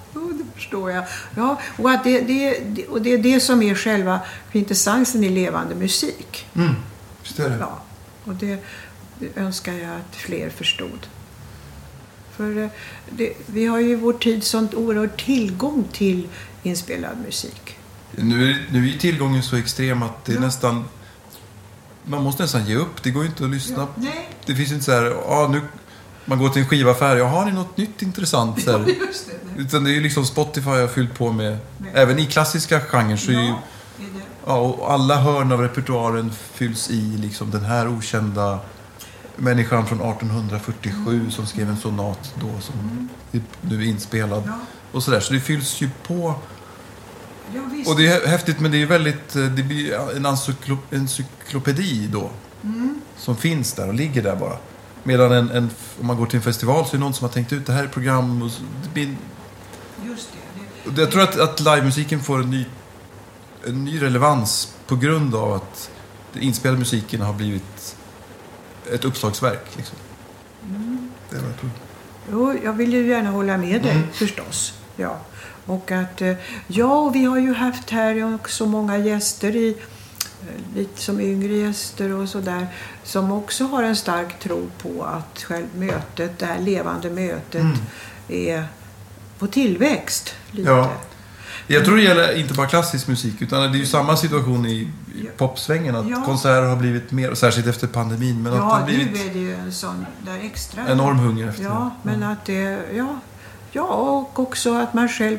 förstår 0.80 0.92
jag. 0.92 1.04
Ja, 1.36 1.60
och, 1.78 1.92
att 1.92 2.04
det, 2.04 2.22
det, 2.22 2.88
och 2.88 3.02
det 3.02 3.14
är 3.14 3.18
det 3.18 3.40
som 3.40 3.62
är 3.62 3.76
själva 3.76 4.20
kvintessensen 4.52 5.24
i 5.24 5.30
levande 5.30 5.76
musik. 5.76 6.48
Mm. 6.56 6.76
Ja, 7.60 7.80
och 8.26 8.36
det, 8.36 8.64
det 9.20 9.38
önskar 9.42 9.74
jag 9.74 9.90
att 9.96 10.16
fler 10.16 10.50
förstod. 10.50 11.08
För 12.38 12.58
eh, 12.64 12.70
det, 13.10 13.34
vi 13.46 13.66
har 13.66 13.80
ju 13.80 13.90
i 13.92 13.96
vår 13.96 14.14
tid 14.14 14.44
sånt 14.44 14.74
oerhört 14.74 15.26
tillgång 15.26 15.84
till 15.92 16.28
inspelad 16.64 17.18
musik. 17.26 17.76
Nu, 18.12 18.52
är- 18.52 18.66
nu 18.72 18.90
är 18.94 18.98
tillgången 18.98 19.44
så 19.44 19.56
extrem 19.56 20.04
att 20.04 20.26
det 20.26 20.32
är 20.32 20.36
Ja. 20.36 20.42
nästan... 20.42 20.86
Man 22.06 22.24
måste 22.24 22.44
nästan 22.44 22.66
ge 22.66 22.76
upp. 22.76 23.04
Det 23.04 23.12
går 23.12 23.24
ju 23.24 23.30
inte 23.30 23.44
att 23.44 23.50
lyssna. 23.50 23.88
Nej, 23.96 24.30
Det 24.46 24.56
finns 24.56 24.70
ju 24.70 24.74
inte 24.74 24.86
så 24.86 24.92
här, 24.92 25.04
ja, 25.06 25.48
nu, 25.52 25.62
man 26.26 26.40
går 26.40 26.50
till 26.50 26.62
en 26.62 26.68
skivaffär, 26.68 27.16
ja, 27.16 27.26
har 27.28 27.46
ni 27.46 27.52
något 27.52 27.78
nytt 27.78 28.02
intressant? 28.02 28.64
Så 28.64 28.72
här. 28.72 28.80
just 29.08 29.28
det. 29.30 29.39
Utan 29.60 29.84
det 29.84 29.90
är 29.92 29.94
ju 29.94 30.02
liksom 30.02 30.26
Spotify 30.26 30.70
har 30.70 30.88
fyllt 30.88 31.14
på 31.18 31.32
med, 31.32 31.58
även 31.94 32.20
i 32.20 32.26
klassiska 32.26 32.80
genrer 32.80 33.18
så 33.18 33.32
är 33.32 33.36
ju, 33.44 33.54
Ja, 34.46 34.58
och 34.60 34.92
alla 34.94 35.16
hörn 35.16 35.52
av 35.52 35.62
repertoaren 35.62 36.32
fylls 36.54 36.90
i 36.90 37.02
liksom 37.18 37.52
den 37.52 37.66
här 37.66 37.88
okända 37.88 38.60
människan 39.36 39.86
från 39.88 40.02
1847 40.02 41.32
som 41.32 41.46
skrev 41.48 41.70
en 41.70 41.78
sonat 41.78 42.34
då 42.42 42.60
som 42.62 42.76
är 43.32 43.42
nu 43.62 43.82
är 43.82 43.86
inspelad. 43.88 44.44
och 44.92 45.04
sådär. 45.04 45.20
Så 45.20 45.34
det 45.34 45.40
fylls 45.40 45.82
ju 45.82 45.90
på. 46.08 46.34
Och 47.88 47.98
det 47.98 48.08
är 48.08 48.28
häftigt 48.28 48.60
men 48.60 48.72
det 48.72 48.82
är 48.82 48.86
väldigt, 48.86 49.36
eh, 49.36 49.44
det 49.46 49.64
blir 49.64 49.94
en 50.16 50.26
encyklop- 50.26 50.94
encyklopedi 50.96 52.08
då. 52.08 52.30
Som 53.18 53.36
finns 53.38 53.74
där 53.74 53.88
och 53.88 53.94
ligger 53.94 54.24
där 54.24 54.36
bara. 54.36 54.58
Medan 55.04 55.32
en, 55.32 55.50
en, 55.50 55.70
om 56.00 56.08
man 56.08 56.18
går 56.18 56.26
till 56.26 56.36
en 56.38 56.42
festival 56.44 56.86
så 56.86 56.90
är 56.90 56.94
det 56.94 57.00
någon 57.04 57.14
som 57.14 57.26
har 57.28 57.34
tänkt 57.34 57.54
ut 57.54 57.66
det 57.66 57.74
här 57.74 57.84
är 57.84 57.88
program. 57.88 58.42
Och 58.42 58.50
det 58.84 58.90
blir, 58.94 59.16
Just 60.06 60.30
det. 60.32 60.62
det. 60.62 60.66
och 60.79 60.79
jag 60.98 61.12
tror 61.12 61.22
att, 61.22 61.40
att 61.40 61.60
livemusiken 61.60 62.24
får 62.24 62.40
en 62.40 62.50
ny, 62.50 62.66
en 63.68 63.86
ny 63.86 64.02
relevans 64.02 64.74
på 64.88 64.96
grund 64.96 65.36
av 65.36 65.54
att 65.54 65.90
den 66.34 66.44
inspelade 66.44 66.80
musiken 66.80 67.22
har 67.22 67.34
blivit 67.34 67.96
ett 68.94 69.06
uppslagsverk. 69.06 69.78
Liksom. 69.78 69.98
Det 71.30 71.36
är 71.36 71.42
vad 71.42 71.50
jag 71.50 71.60
tror. 71.60 71.72
Jo, 72.32 72.56
jag 72.64 72.74
vill 72.74 72.94
ju 72.94 73.08
gärna 73.08 73.30
hålla 73.30 73.58
med 73.58 73.82
dig 73.82 74.08
förstås. 74.14 74.74
Ja. 74.96 75.20
Och 75.66 75.92
att, 75.92 76.22
eh, 76.22 76.34
ja, 76.68 76.96
och 76.96 77.16
vi 77.16 77.26
har 77.26 77.38
ju 77.38 77.54
haft 77.54 77.90
här 77.90 78.36
också 78.36 78.66
många 78.66 78.98
gäster 78.98 79.56
i 79.56 79.70
eh, 80.42 80.76
lite 80.76 81.02
som 81.02 81.20
yngre 81.22 81.54
gäster 81.54 82.12
och 82.12 82.30
sådär 82.30 82.68
som 83.04 83.32
också 83.32 83.64
har 83.64 83.84
en 83.84 83.96
stark 83.96 84.40
tro 84.40 84.68
på 84.78 85.04
att 85.04 85.44
själv 85.44 85.68
mötet, 85.76 86.40
det 86.40 86.46
här 86.46 86.60
levande 86.60 87.10
mötet 87.10 87.66
är 88.28 88.68
på 89.40 89.48
tillväxt. 89.48 90.34
Lite. 90.52 90.70
Ja. 90.70 90.92
Jag 91.68 91.86
tror 91.86 91.96
det 91.96 92.02
gäller 92.04 92.38
inte 92.38 92.54
bara 92.54 92.68
klassisk 92.68 93.08
musik 93.08 93.42
utan 93.42 93.62
det 93.72 93.78
är 93.78 93.80
ju 93.80 93.86
samma 93.86 94.18
situation 94.18 94.66
i, 94.66 94.72
i 94.72 94.90
Ja. 95.26 95.30
popsvängen. 95.38 95.96
Att 95.96 96.10
Ja. 96.10 96.22
konserter 96.26 96.62
har 96.68 96.76
blivit 96.76 97.12
mer, 97.12 97.34
särskilt 97.36 97.68
efter 97.68 97.88
pandemin, 97.88 98.44
men 98.44 98.54
att 98.54 98.60
det 98.60 98.64
Ja, 98.66 98.70
har 98.70 98.80
nu 98.80 98.86
blivit 98.86 99.26
är 99.30 99.34
det 99.34 99.40
ju 99.40 99.54
en 99.56 99.72
sån 99.74 100.06
där 100.26 100.40
extra. 100.44 100.90
enorm 100.92 101.18
hunger 101.18 101.48
efter 101.50 101.64
Ja, 101.64 101.96
men 102.04 102.24
att 102.24 102.46
det, 102.46 102.80
ja, 102.96 103.20
ja, 103.72 103.84
och 103.84 104.40
också 104.40 104.74
att 104.74 104.94
man 104.94 105.10
själv 105.10 105.38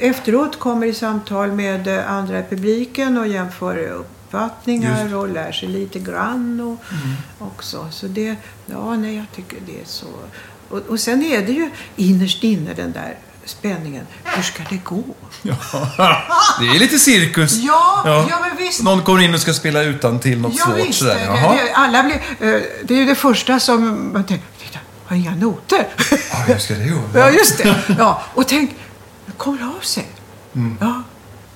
efteråt 0.00 0.58
kommer 0.58 0.86
i 0.86 0.94
samtal 0.94 1.52
med 1.52 1.88
andra 1.88 2.38
i 2.38 2.42
publiken 2.50 3.18
och 3.18 3.26
jämför 3.28 3.76
uppfattningar 3.78 5.02
Just. 5.02 5.14
och 5.14 5.28
lär 5.28 5.52
sig 5.52 5.68
lite 5.68 5.98
grann 5.98 6.60
och 6.60 6.92
Mm. 7.02 7.14
också. 7.38 7.88
Så 7.90 8.06
det, 8.06 8.36
ja, 8.66 8.96
nej, 8.96 9.16
jag 9.16 9.26
tycker 9.34 9.56
det 9.66 9.80
är 9.80 9.84
så. 9.86 10.06
Och, 10.72 10.78
och 10.88 11.00
sen 11.00 11.22
är 11.22 11.42
det 11.42 11.52
ju 11.52 11.70
innerst 11.96 12.44
inne 12.44 12.74
den 12.74 12.92
där 12.92 13.18
spänningen. 13.44 14.06
Hur 14.24 14.42
ska 14.42 14.62
det 14.70 14.76
gå? 14.84 15.02
Ja. 15.42 15.54
Det 16.60 16.66
är 16.66 16.78
lite 16.78 16.98
cirkus. 16.98 17.52
Ja, 17.56 18.02
ja, 18.30 18.38
men 18.48 18.56
visst. 18.56 18.82
Någon 18.82 19.02
kommer 19.02 19.22
in 19.22 19.34
och 19.34 19.40
ska 19.40 19.54
spela 19.54 19.82
utan 19.82 20.18
till 20.20 20.38
något 20.40 20.52
Ja, 20.58 20.64
svårt 20.64 20.76
visst. 20.76 20.98
sådär. 20.98 21.14
Det, 21.14 21.24
Jaha. 21.24 21.54
det, 21.54 21.72
alla 21.74 22.02
blir, 22.02 22.14
eh, 22.14 22.62
det 22.84 22.94
är 22.94 22.98
ju 22.98 23.04
det 23.06 23.14
första 23.14 23.60
som 23.60 24.12
man 24.12 24.24
tänker. 24.24 24.46
Titta, 24.66 24.78
har 25.04 25.16
inga 25.16 25.34
noter. 25.34 25.86
Ja, 26.10 26.36
hur 26.46 26.58
ska 26.58 26.74
det 26.74 26.88
gå? 26.88 27.00
Ja, 27.18 27.30
just 27.30 27.58
det. 27.58 27.74
Ja, 27.98 28.22
och 28.34 28.48
tänk, 28.48 28.70
det 29.26 29.32
kommer 29.36 29.62
av 29.76 29.80
sig. 29.80 30.06
Ja, 30.80 31.02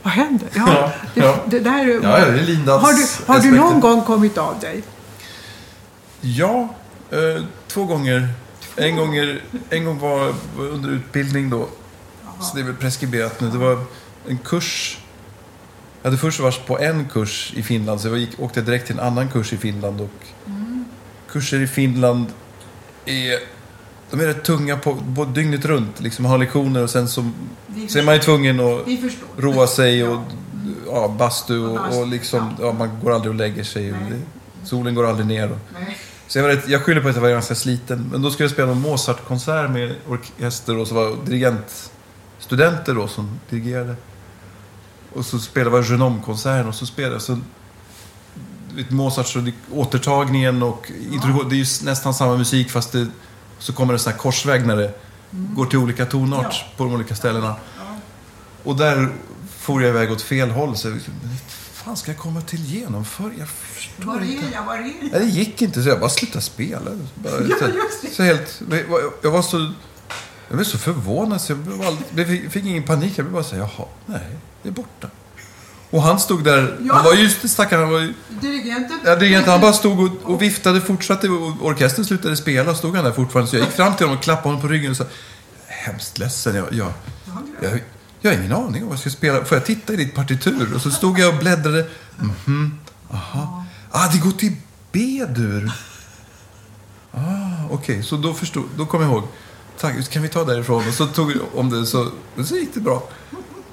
vad 0.02 0.12
händer? 0.12 0.48
Ja, 0.55 0.62
Mm. 0.62 0.74
Ja, 0.74 0.92
det, 1.14 1.20
ja. 1.20 1.37
det 1.46 1.59
där 1.61 1.79
är... 1.88 2.00
Ja, 2.02 2.18
ja, 2.18 2.24
det 2.26 2.38
är 2.40 2.42
Lindans 2.42 2.83
har 2.83 2.92
du, 2.92 3.07
har 3.33 3.40
du 3.40 3.50
någon 3.57 3.81
gång 3.81 4.02
kommit 4.05 4.38
av 4.38 4.61
dig? 4.61 4.83
Ja, 6.20 6.68
eh, 7.11 7.42
två 7.68 7.85
gånger. 7.85 8.29
En 8.76 8.96
gång, 8.96 9.16
är, 9.16 9.42
en 9.70 9.84
gång 9.84 9.98
var 9.98 10.34
under 10.58 10.90
utbildning 10.90 11.50
då. 11.50 11.68
Så 12.40 12.56
det 12.56 12.60
är 12.60 12.64
väl 12.64 12.74
preskriberat 12.74 13.40
nu. 13.40 13.50
Det 13.50 13.58
var 13.58 13.78
en 14.28 14.38
kurs. 14.38 14.98
Jag 16.02 16.10
hade 16.10 16.18
först 16.18 16.40
varit 16.40 16.66
på 16.66 16.78
en 16.78 17.08
kurs 17.08 17.52
i 17.56 17.62
Finland. 17.62 18.00
Så 18.00 18.08
jag 18.08 18.18
gick, 18.18 18.40
åkte 18.40 18.60
direkt 18.60 18.86
till 18.86 18.98
en 18.98 19.06
annan 19.06 19.28
kurs 19.28 19.52
i 19.52 19.56
Finland. 19.56 20.00
Och 20.00 20.26
Kurser 21.28 21.60
i 21.60 21.66
Finland 21.66 22.26
är, 23.04 23.38
de 24.10 24.20
är 24.20 24.26
rätt 24.26 24.44
tunga 24.44 24.76
på, 24.76 24.94
både 24.94 25.32
dygnet 25.32 25.64
runt. 25.64 26.00
Liksom, 26.00 26.22
man 26.22 26.30
har 26.30 26.38
lektioner 26.38 26.82
och 26.82 26.90
sen 26.90 27.08
så, 27.08 27.30
så 27.88 27.98
är 27.98 28.02
man 28.02 28.14
ju 28.14 28.20
tvungen 28.20 28.60
att 28.60 28.86
roa 29.36 29.66
sig 29.66 30.04
och 30.04 30.20
ja, 30.86 31.14
bastu 31.18 31.66
och, 31.66 31.98
och 31.98 32.06
liksom, 32.06 32.56
ja. 32.60 32.72
man 32.72 33.00
går 33.02 33.12
aldrig 33.12 33.30
och 33.30 33.36
lägger 33.36 33.64
sig. 33.64 33.92
Och 33.92 33.98
det, 34.10 34.20
solen 34.66 34.94
går 34.94 35.06
aldrig 35.06 35.26
ner. 35.26 35.50
Och. 35.52 35.58
Så 36.28 36.38
jag, 36.38 36.42
var 36.42 36.50
rätt, 36.50 36.68
jag 36.68 36.82
skyller 36.82 37.00
på 37.00 37.08
att 37.08 37.14
jag 37.14 37.22
var 37.22 37.28
ganska 37.30 37.54
sliten. 37.54 38.08
Men 38.12 38.22
då 38.22 38.30
skulle 38.30 38.44
jag 38.44 38.50
spela 38.52 38.72
en 38.72 38.80
Mozart-konsert 38.80 39.70
med 39.70 39.94
orkester 40.08 40.76
och 40.78 40.88
så 40.88 40.94
var 40.94 41.16
dirigentstudenter 41.26 42.94
då 42.94 43.08
som 43.08 43.40
dirigerade. 43.50 43.96
Och 45.12 45.26
så 45.26 45.38
spelade 45.38 45.76
jag 45.76 45.84
Genome-konserten 45.84 46.68
och 46.68 46.74
så 46.74 46.86
spelade 46.86 47.14
jag 47.14 47.22
så 47.22 47.38
du 48.70 48.82
vet, 48.82 48.90
Mozart 48.90 49.26
så 49.26 49.38
det, 49.38 49.52
återtagningen 49.72 50.62
och 50.62 50.90
introduktion, 51.12 51.48
det 51.48 51.54
är 51.54 51.58
ju 51.58 51.84
nästan 51.84 52.14
samma 52.14 52.36
musik 52.36 52.70
fast 52.70 52.92
det, 52.92 53.06
så 53.58 53.72
kommer 53.72 53.92
det 53.92 53.96
en 53.96 53.98
sån 53.98 54.12
här 54.12 54.18
korsväg 54.18 54.66
när 54.66 54.76
det 54.76 54.92
går 55.30 55.66
till 55.66 55.78
olika 55.78 56.06
tonart 56.06 56.40
Mm. 56.40 56.50
Ja. 56.52 56.72
på 56.76 56.84
de 56.84 56.92
olika 56.94 57.14
ställena. 57.14 57.56
Och 58.64 58.76
där 58.76 59.08
får 59.58 59.82
jag 59.82 59.88
iväg 59.90 60.12
åt 60.12 60.22
fel 60.22 60.50
håll. 60.50 60.76
Så 60.76 60.88
jag, 60.88 60.96
fan 61.87 61.96
ska 61.96 62.11
jag 62.11 62.18
komma 62.18 62.40
till 62.40 62.64
genomför? 62.64 63.33
Jag 63.38 63.49
förstår 63.49 64.05
Var 64.05 64.20
är 64.20 64.53
jag? 64.53 64.64
Var 64.64 64.75
är 64.75 64.79
jag? 64.81 64.94
Nej, 65.12 65.20
det 65.20 65.27
gick 65.27 65.62
inte 65.62 65.83
så 65.83 65.88
jag 65.88 66.01
bara 66.01 66.11
slutade 66.11 66.40
spela. 66.44 66.90
Bara, 67.14 67.33
Ja, 67.33 67.57
så, 67.61 67.66
just 68.05 68.16
så 68.16 68.22
helt, 68.22 68.62
jag 69.22 69.31
var 69.31 69.42
så... 69.42 69.72
Jag 70.49 70.57
blev 70.57 70.64
så 70.64 70.79
förvånad 70.79 71.40
så 71.40 71.53
jag 71.53 71.85
aldrig, 71.85 72.44
jag 72.44 72.53
fick 72.53 72.64
ingen 72.64 72.83
panik. 72.83 73.12
Jag 73.18 73.25
blev 73.27 73.33
bara 73.33 73.44
säga 73.44 73.68
jaha, 73.77 73.87
nej, 74.07 74.20
det 74.62 74.68
är 74.68 74.72
borta. 74.72 75.11
Och 75.90 76.03
han 76.03 76.20
stod 76.20 76.44
där, 76.44 76.79
Ja. 76.83 76.94
han 76.94 77.05
var 77.05 77.14
ju 77.14 77.31
stackaren, 77.31 77.83
han 77.83 77.92
var 77.92 78.01
ju... 78.01 78.14
Dirigenten? 78.40 78.99
Ja, 79.05 79.16
dirigenten, 79.16 79.53
han 79.53 79.61
bara 79.61 79.72
stod 79.72 80.01
och, 80.01 80.31
och 80.33 80.42
viftade, 80.42 80.81
fortsatte 80.81 81.29
och 81.29 81.66
orkestern 81.66 82.05
slutade 82.05 82.37
spela 82.37 82.70
och 82.70 82.77
stod 82.77 82.96
han 82.96 83.05
där 83.05 83.12
fortfarande. 83.12 83.51
Så 83.51 83.57
jag 83.57 83.64
gick 83.64 83.75
fram 83.75 83.96
till 83.96 84.07
honom 84.07 84.18
och 84.18 84.25
klappade 84.25 84.49
honom 84.49 84.61
på 84.61 84.68
ryggen 84.68 84.90
och 84.90 84.96
sa 84.96 85.05
Hemskt 85.66 86.18
ledsen, 86.18 86.55
jag, 86.55 86.72
jag, 86.72 86.92
jag, 87.62 87.81
jag 88.26 88.34
har 88.36 88.44
ingen 88.44 88.52
aning 88.56 88.82
om 88.82 88.88
vad 88.88 88.92
jag 88.92 89.00
ska 89.00 89.10
spela. 89.10 89.44
Får 89.44 89.58
jag 89.58 89.66
titta 89.66 89.92
i 89.92 89.96
ditt 89.96 90.14
partitur? 90.14 90.74
Och 90.74 90.80
så 90.80 90.90
stod 90.90 91.18
jag 91.18 91.34
och 91.34 91.40
bläddrade. 91.40 91.86
Mhm, 92.16 92.78
aha. 93.12 93.64
Ah, 93.90 94.08
det 94.08 94.18
går 94.18 94.30
till 94.30 94.56
B-dur. 94.92 95.72
Ah, 97.12 97.20
okej, 97.70 98.02
så 98.02 98.16
då 98.16 98.34
förstod, 98.34 98.64
då 98.76 98.86
kom 98.86 99.02
jag 99.02 99.10
ihåg. 99.10 99.22
Tack, 99.78 100.10
kan 100.10 100.22
vi 100.22 100.28
ta 100.28 100.44
därifrån? 100.44 100.88
Och 100.88 100.94
så 100.94 101.06
tog 101.06 101.28
vi 101.28 101.34
om 101.54 101.70
det, 101.70 101.86
så, 101.86 102.08
så 102.44 102.56
gick 102.56 102.74
det 102.74 102.80
bra. 102.80 103.02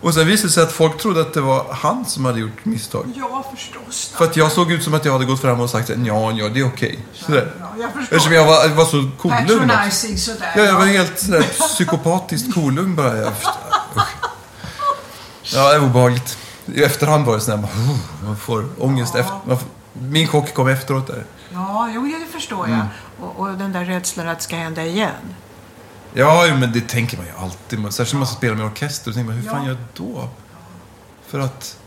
Och 0.01 0.13
sen 0.13 0.27
visade 0.27 0.47
det 0.47 0.51
sig 0.51 0.63
att 0.63 0.71
folk 0.71 0.97
trodde 0.97 1.21
att 1.21 1.33
det 1.33 1.41
var 1.41 1.65
han 1.71 2.05
som 2.05 2.25
hade 2.25 2.39
gjort 2.39 2.65
misstag. 2.65 3.05
Ja, 3.15 3.45
förstås. 3.55 4.13
För 4.17 4.25
att 4.25 4.37
jag 4.37 4.51
såg 4.51 4.71
ut 4.71 4.83
som 4.83 4.93
att 4.93 5.05
jag 5.05 5.13
hade 5.13 5.25
gått 5.25 5.41
fram 5.41 5.59
och 5.59 5.69
sagt 5.69 5.89
ja, 5.89 6.31
ja, 6.31 6.49
det 6.49 6.59
är 6.59 6.67
okej. 6.67 6.99
Sådär. 7.13 7.53
Ja, 7.59 7.73
jag 7.79 7.93
förstår. 7.93 8.15
Eftersom 8.15 8.33
jag 8.33 8.45
var, 8.45 8.69
var 8.69 8.85
så 8.85 9.09
kolugn. 9.17 9.69
Patronizing 9.69 10.17
sådär. 10.17 10.53
Ja, 10.55 10.63
jag 10.63 10.73
var 10.73 10.85
helt 10.85 11.19
sådär 11.19 11.41
psykopatiskt 11.59 12.53
kolugn 12.53 12.95
bara. 12.95 13.17
Jag. 13.17 13.33
Ja, 15.43 15.73
det 15.73 15.79
var 15.79 15.87
obehagligt. 15.87 16.37
I 16.65 16.83
efterhand 16.83 17.25
var 17.25 17.33
det 17.35 17.41
sådär, 17.41 17.57
man, 17.57 17.69
man 18.25 18.37
får 18.37 18.65
ångest. 18.79 19.13
Ja. 19.15 19.19
Efter, 19.19 19.37
man 19.45 19.57
min 19.93 20.27
chock 20.27 20.53
kom 20.53 20.67
efteråt 20.67 21.07
där. 21.07 21.25
Ja, 21.53 21.89
jo, 21.95 22.01
det 22.19 22.31
förstår 22.33 22.65
Mm. 22.65 22.77
jag. 22.79 22.87
Och, 23.29 23.39
och 23.39 23.57
den 23.57 23.71
där 23.73 23.85
rädslan 23.85 24.27
att 24.29 24.37
det 24.37 24.43
ska 24.43 24.55
hända 24.55 24.85
igen. 24.85 25.35
Ja, 26.13 26.45
men 26.59 26.71
det 26.73 26.87
tänker 26.87 27.17
man 27.17 27.25
ju 27.25 27.31
alltid. 27.39 27.79
Särskilt 27.93 28.13
när 28.13 28.19
man 28.19 28.27
ska 28.27 28.35
spela 28.35 28.55
med 28.55 28.65
orkester. 28.65 29.11
Då 29.11 29.15
tänker 29.15 29.31
man, 29.33 29.41
hur 29.41 29.49
fan 29.49 29.61
Ja. 29.65 29.67
gör 29.71 29.77
jag 29.77 30.07
då? 30.07 30.27
För 31.27 31.39
att... 31.39 31.77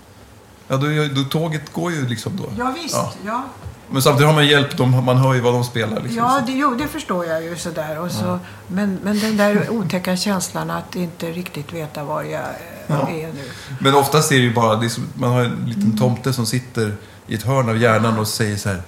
Ja, 0.68 0.76
då, 0.76 0.86
då, 1.22 1.24
tåget 1.28 1.72
går 1.72 1.92
ju 1.92 2.08
liksom 2.08 2.36
då. 2.36 2.44
Ja, 2.58 2.74
visst. 2.82 2.94
Ja. 2.94 3.12
Ja, 3.24 3.42
Men 3.90 4.02
samtidigt 4.02 4.26
har 4.26 4.34
man 4.34 4.46
hjälp, 4.46 4.76
de, 4.76 5.04
man 5.04 5.16
hör 5.16 5.34
ju 5.34 5.40
vad 5.40 5.52
de 5.54 5.64
spelar. 5.64 6.00
Liksom. 6.00 6.16
ja 6.16 6.42
det, 6.46 6.52
jo, 6.52 6.74
det 6.74 6.88
förstår 6.88 7.24
jag 7.26 7.42
ju 7.44 7.56
sådär. 7.56 7.98
Och 8.00 8.10
så, 8.10 8.38
men, 8.66 8.98
men 9.02 9.18
den 9.20 9.36
där 9.36 9.70
otäcka 9.70 10.16
känslan 10.16 10.70
att 10.70 10.96
inte 10.96 11.26
riktigt 11.32 11.72
veta 11.72 12.04
var 12.04 12.22
jag 12.22 12.42
Ja. 12.86 13.08
är 13.08 13.32
nu. 13.32 13.42
Men 13.78 13.94
oftast 13.94 14.32
är 14.32 14.36
det 14.36 14.42
ju 14.42 14.54
bara, 14.54 14.76
det 14.76 14.90
som, 14.90 15.08
man 15.14 15.30
har 15.30 15.44
en 15.44 15.64
liten 15.66 15.98
tomte 15.98 16.32
som 16.32 16.46
sitter 16.46 16.94
i 17.26 17.34
ett 17.34 17.42
hörn 17.42 17.68
av 17.68 17.78
hjärnan 17.78 18.18
och 18.18 18.28
säger 18.28 18.56
så 18.56 18.68
här. 18.68 18.82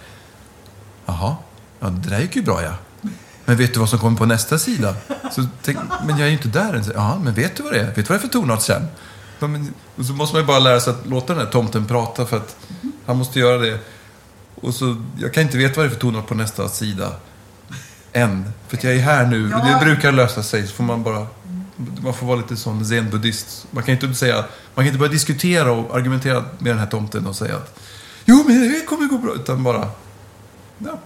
Jaha, 1.07 1.37
ja, 1.81 1.89
det 1.89 2.11
där 2.11 2.21
gick 2.21 2.37
ju 2.37 2.43
bra 2.43 2.63
ja. 2.63 2.73
Men 3.45 3.57
vet 3.57 3.75
du 3.75 3.81
vad 3.81 3.89
som 3.89 3.99
kommer 3.99 4.19
på 4.19 4.27
nästa 4.27 4.59
sida? 4.59 4.95
Så 5.33 5.47
tänk, 5.63 5.79
men 6.07 6.19
jag 6.19 6.21
är 6.21 6.27
ju 6.27 6.33
inte 6.33 6.49
där 6.49 6.75
än. 6.75 6.85
Ja, 6.95 7.19
men 7.25 7.35
vet 7.35 7.57
du 7.57 7.63
vad 7.63 7.73
det 7.73 7.81
är? 7.81 7.87
Vet 7.87 7.95
du 7.95 8.03
vad 8.03 8.11
det 8.11 8.15
är 8.15 8.19
för 8.19 8.29
tonart 8.29 8.63
sen? 8.63 8.87
Och 9.97 10.05
så 10.05 10.13
måste 10.13 10.35
man 10.35 10.43
ju 10.43 10.47
bara 10.47 10.59
lära 10.59 10.81
sig 10.81 10.93
att 10.93 11.07
låta 11.07 11.35
den 11.35 11.45
här 11.45 11.53
tomten 11.53 11.87
prata 11.87 12.27
för 12.27 12.37
att 12.37 12.57
han 13.07 13.17
måste 13.17 13.39
göra 13.39 13.59
det. 13.59 13.79
Och 14.55 14.75
så, 14.75 15.05
jag 15.19 15.35
kan 15.35 15.43
inte 15.43 15.59
veta 15.59 15.77
vad 15.77 15.85
det 15.85 15.89
är 15.89 15.95
för 15.95 16.01
tonart 16.01 16.27
på 16.27 16.35
nästa 16.35 16.69
sida. 16.69 17.13
Än. 18.13 18.53
För 18.69 18.77
att 18.77 18.85
jag 18.85 18.95
är 18.95 19.01
här 19.01 19.27
nu. 19.27 19.49
Ja. 19.51 19.59
Det 19.59 19.85
brukar 19.85 20.13
lösa 20.13 20.43
sig. 20.43 20.67
Så 20.67 20.75
får 20.75 20.85
man 20.85 21.03
bara... 21.03 21.27
Man 22.03 22.15
får 22.15 22.27
vara 22.27 22.37
lite 22.37 22.57
sån 22.57 22.85
zen-buddhist. 22.85 23.67
Man 23.71 23.83
kan 23.85 23.95
inte 23.95 24.15
säga... 24.15 24.35
Man 24.37 24.45
kan 24.75 24.87
inte 24.87 24.99
börja 24.99 25.13
diskutera 25.13 25.73
och 25.73 25.97
argumentera 25.97 26.45
med 26.59 26.73
den 26.73 26.79
här 26.79 26.87
tomten 26.87 27.27
och 27.27 27.37
säga 27.37 27.57
att 27.57 27.79
Jo, 28.25 28.45
men 28.47 28.73
det 28.73 28.81
kommer 28.87 29.07
gå 29.07 29.19
bra. 29.19 29.35
Utan 29.35 29.63
bara... 29.65 29.89
Ja. 30.79 30.99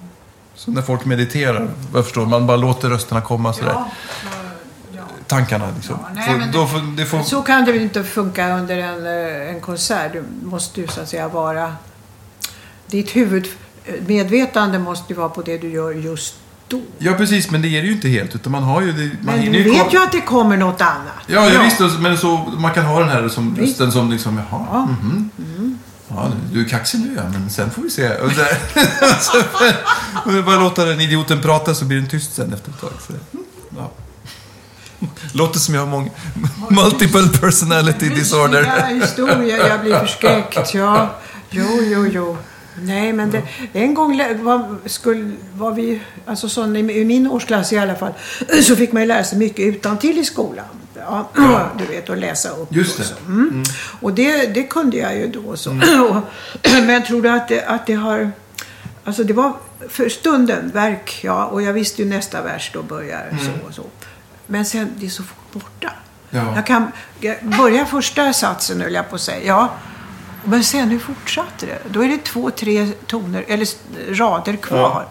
Så 0.55 0.71
när 0.71 0.83
folk 0.83 1.05
mediterar, 1.05 1.71
jag 1.95 2.05
förstår, 2.05 2.27
man 2.27 2.47
bara 2.47 2.57
låter 2.57 2.91
rösterna 2.91 3.21
komma 3.21 3.53
sådär. 3.53 3.71
Ja, 3.73 3.91
ja. 4.97 5.03
Tankarna 5.27 5.69
liksom. 5.77 5.97
Ja, 6.03 6.09
nej, 6.15 6.51
då 6.53 6.61
det- 6.61 6.69
får, 6.69 6.97
det 6.97 7.07
får, 7.07 7.23
Så 7.23 7.43
kan 7.43 7.65
det 7.65 7.73
väl 7.73 7.83
inte 7.83 8.05
funka 8.05 8.59
under 8.59 8.77
en, 8.79 9.07
eh, 9.07 9.49
en 9.55 9.61
konsert. 9.61 10.13
Du 10.13 10.25
måste 10.43 10.81
ju 10.81 10.87
så 10.89 11.01
att 11.01 11.09
säga 11.09 11.29
vara... 11.29 11.77
Ditt 12.87 13.17
huvudmedvetande 13.17 14.79
måste 14.79 15.13
ju 15.13 15.19
vara 15.19 15.29
på 15.29 15.43
det 15.43 15.59
du 15.59 15.71
gör 15.71 15.91
just 15.93 16.35
då? 16.73 16.81
Ja, 16.99 17.13
precis, 17.13 17.51
men 17.51 17.63
det 17.63 17.69
är 17.69 17.83
det 17.83 17.87
ju 17.87 17.93
inte 17.93 18.09
helt. 18.09 18.35
Utan 18.35 18.53
man 18.53 18.63
har 18.63 18.83
ju... 18.83 18.93
Det, 18.93 19.11
man 19.23 19.39
Men 19.39 19.53
du 19.53 19.63
vet 19.63 19.95
ju 19.95 20.03
att 20.03 20.13
det 20.13 20.21
kommer 20.21 20.57
något 20.57 20.81
annat. 20.81 21.15
Ja, 21.27 21.51
ja. 21.51 21.63
visst. 21.63 21.99
Men 22.01 22.19
så, 22.19 22.37
man 22.37 22.75
kan 22.75 22.85
ha 22.85 23.01
den 23.01 23.09
här 23.09 23.29
som 23.29 23.55
Visst. 23.55 23.71
rösten 23.71 23.93
som 23.93 24.11
liksom, 24.11 24.37
jaha, 24.51 24.67
Ja. 24.73 24.87
mhm. 24.87 25.31
Ja, 26.09 26.31
du 26.53 26.65
är 26.65 26.69
kaxig 26.69 27.01
nu 27.01 27.15
ja, 27.17 27.23
men 27.33 27.51
sen 27.51 27.71
får 27.71 27.83
vi 27.83 27.91
se. 27.91 28.09
Och 28.19 28.33
så, 30.33 30.43
bara 30.43 30.57
låta 30.57 30.85
den 30.85 31.01
idioten 31.01 31.43
prata 31.43 31.75
så 31.75 31.85
blir 31.85 31.99
den 31.99 32.09
tyst 32.09 32.35
sen 32.35 32.53
efter 32.53 32.71
ett 32.71 32.81
tag. 32.81 32.91
Så, 33.07 33.13
ja. 33.77 33.91
Låter 35.33 35.59
som 35.59 35.75
jag 35.75 35.81
har 35.83 35.89
många... 35.89 36.11
Multiple 36.71 37.29
personality 37.41 38.09
disorder. 38.09 38.73
Ja, 38.79 38.87
historia, 38.87 39.69
jag 39.69 39.81
blir 39.81 39.99
förskräckt. 39.99 40.75
Ja, 40.75 41.15
jo, 41.51 41.67
jo, 41.83 42.07
jo. 42.07 42.37
Nej, 42.75 43.13
men 43.13 43.31
det, 43.31 43.43
en 43.73 43.95
gång 43.95 44.23
var, 44.43 44.77
skulle, 44.89 45.33
var 45.55 45.73
vi, 45.73 46.01
alltså 46.27 46.49
sån, 46.49 46.77
i 46.77 47.05
min 47.05 47.27
årsklass 47.27 47.73
i 47.73 47.79
alla 47.79 47.95
fall, 47.95 48.13
så 48.63 48.77
fick 48.77 48.93
man 48.93 49.03
ju 49.03 49.09
lära 49.09 49.25
sig 49.25 49.39
mycket 49.39 49.67
utantill 49.67 50.19
i 50.19 50.25
skolan. 50.25 50.65
Ja, 51.35 51.71
du 51.79 51.85
vet, 51.85 52.09
och 52.09 52.17
läsa 52.17 52.49
upp. 52.49 52.69
Just 52.71 52.99
och 52.99 53.05
det. 53.05 53.09
så. 53.09 53.15
Mm. 53.27 53.63
Och 54.01 54.13
det, 54.13 54.47
det 54.47 54.63
kunde 54.63 54.97
jag 54.97 55.17
ju 55.17 55.27
då. 55.27 55.57
Så. 55.57 55.71
Och, 56.11 56.17
men 56.87 57.05
tror 57.05 57.23
du 57.23 57.29
att 57.29 57.49
det, 57.49 57.65
att 57.65 57.87
det 57.87 57.95
har... 57.95 58.31
Alltså 59.05 59.25
det 59.25 59.33
var 59.33 59.53
för 59.89 60.09
stunden 60.09 60.71
verk, 60.75 61.21
ja. 61.25 61.45
Och 61.45 61.63
jag 61.63 61.73
visste 61.73 62.03
ju 62.03 62.09
nästa 62.09 62.43
vers 62.43 62.71
då 62.75 62.83
börjar 62.83 63.39
så 63.41 63.67
och 63.69 63.75
så. 63.75 63.85
Men 64.47 64.65
sen, 64.65 64.91
det 64.97 65.07
är 65.07 65.11
så 65.11 65.23
fort 65.23 65.53
borta. 65.53 65.93
Ja. 66.31 66.55
Jag 66.55 66.67
kan 66.67 66.93
jag 67.21 67.37
börja 67.59 67.87
första 67.87 68.33
satsen, 68.33 68.81
höll 68.81 68.95
jag 68.95 69.09
på 69.09 69.15
att 69.15 69.21
säga. 69.21 69.47
Ja. 69.47 69.73
Men 70.45 70.65
sen, 70.65 70.89
hur 70.91 70.99
fortsatte 70.99 71.67
det? 71.67 71.79
Då 71.91 72.05
är 72.05 72.09
det 72.09 72.25
två, 72.25 72.51
tre 72.51 72.87
toner, 73.07 73.45
eller 73.49 73.69
rader 74.15 74.57
kvar. 74.57 75.07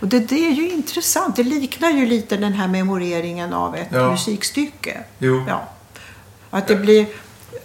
Och 0.00 0.08
det, 0.08 0.18
det 0.20 0.46
är 0.46 0.50
ju 0.50 0.70
intressant. 0.70 1.36
Det 1.36 1.42
liknar 1.42 1.90
ju 1.90 2.06
lite 2.06 2.36
den 2.36 2.52
här 2.52 2.68
memoreringen 2.68 3.52
av 3.52 3.76
ett 3.76 3.88
Ja. 3.92 4.10
musikstycke. 4.10 5.00
Jo. 5.18 5.44
Ja. 5.48 5.68
Att 6.50 6.66
det 6.68 6.76
blir 6.76 7.06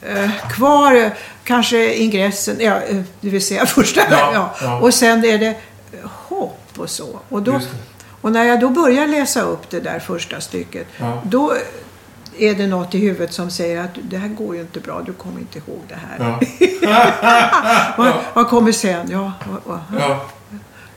eh, 0.02 0.32
kvar 0.56 0.96
eh, 0.96 1.12
kanske 1.44 1.94
ingressen, 1.96 2.56
ja, 2.60 2.82
eh, 2.82 3.02
det 3.22 3.30
vill 3.30 3.46
säga 3.46 3.66
första. 3.76 4.02
Ja, 4.12 4.32
Ja, 4.34 4.56
ja. 4.62 4.80
Och 4.80 4.94
sen 4.94 5.26
är 5.26 5.38
det 5.38 5.56
hopp 6.04 6.60
och 6.78 6.90
så. 6.90 7.20
Och, 7.30 7.42
då, 7.42 7.60
och 8.22 8.32
när 8.32 8.44
jag 8.44 8.60
då 8.60 8.70
börjar 8.70 9.08
läsa 9.08 9.42
upp 9.42 9.70
det 9.70 9.80
där 9.80 10.00
första 10.00 10.42
stycket, 10.42 10.88
Ja. 10.98 11.22
då 11.26 11.54
är 12.40 12.56
det 12.56 12.68
något 12.68 12.96
i 12.96 12.98
huvudet 13.00 13.34
som 13.34 13.50
säger 13.52 13.82
att 13.84 13.90
det 14.10 14.18
här 14.18 14.28
går 14.28 14.56
ju 14.56 14.62
inte 14.62 14.80
bra, 14.80 15.02
du 15.06 15.14
kommer 15.14 15.40
inte 15.40 15.58
ihåg 15.58 15.80
det 15.88 15.96
här. 16.10 16.40
Ja. 16.82 17.94
vad, 17.98 18.14
vad 18.34 18.48
kommer 18.48 18.72
sen? 18.72 19.08
Ja, 19.12 19.34
Ja. 20.00 20.26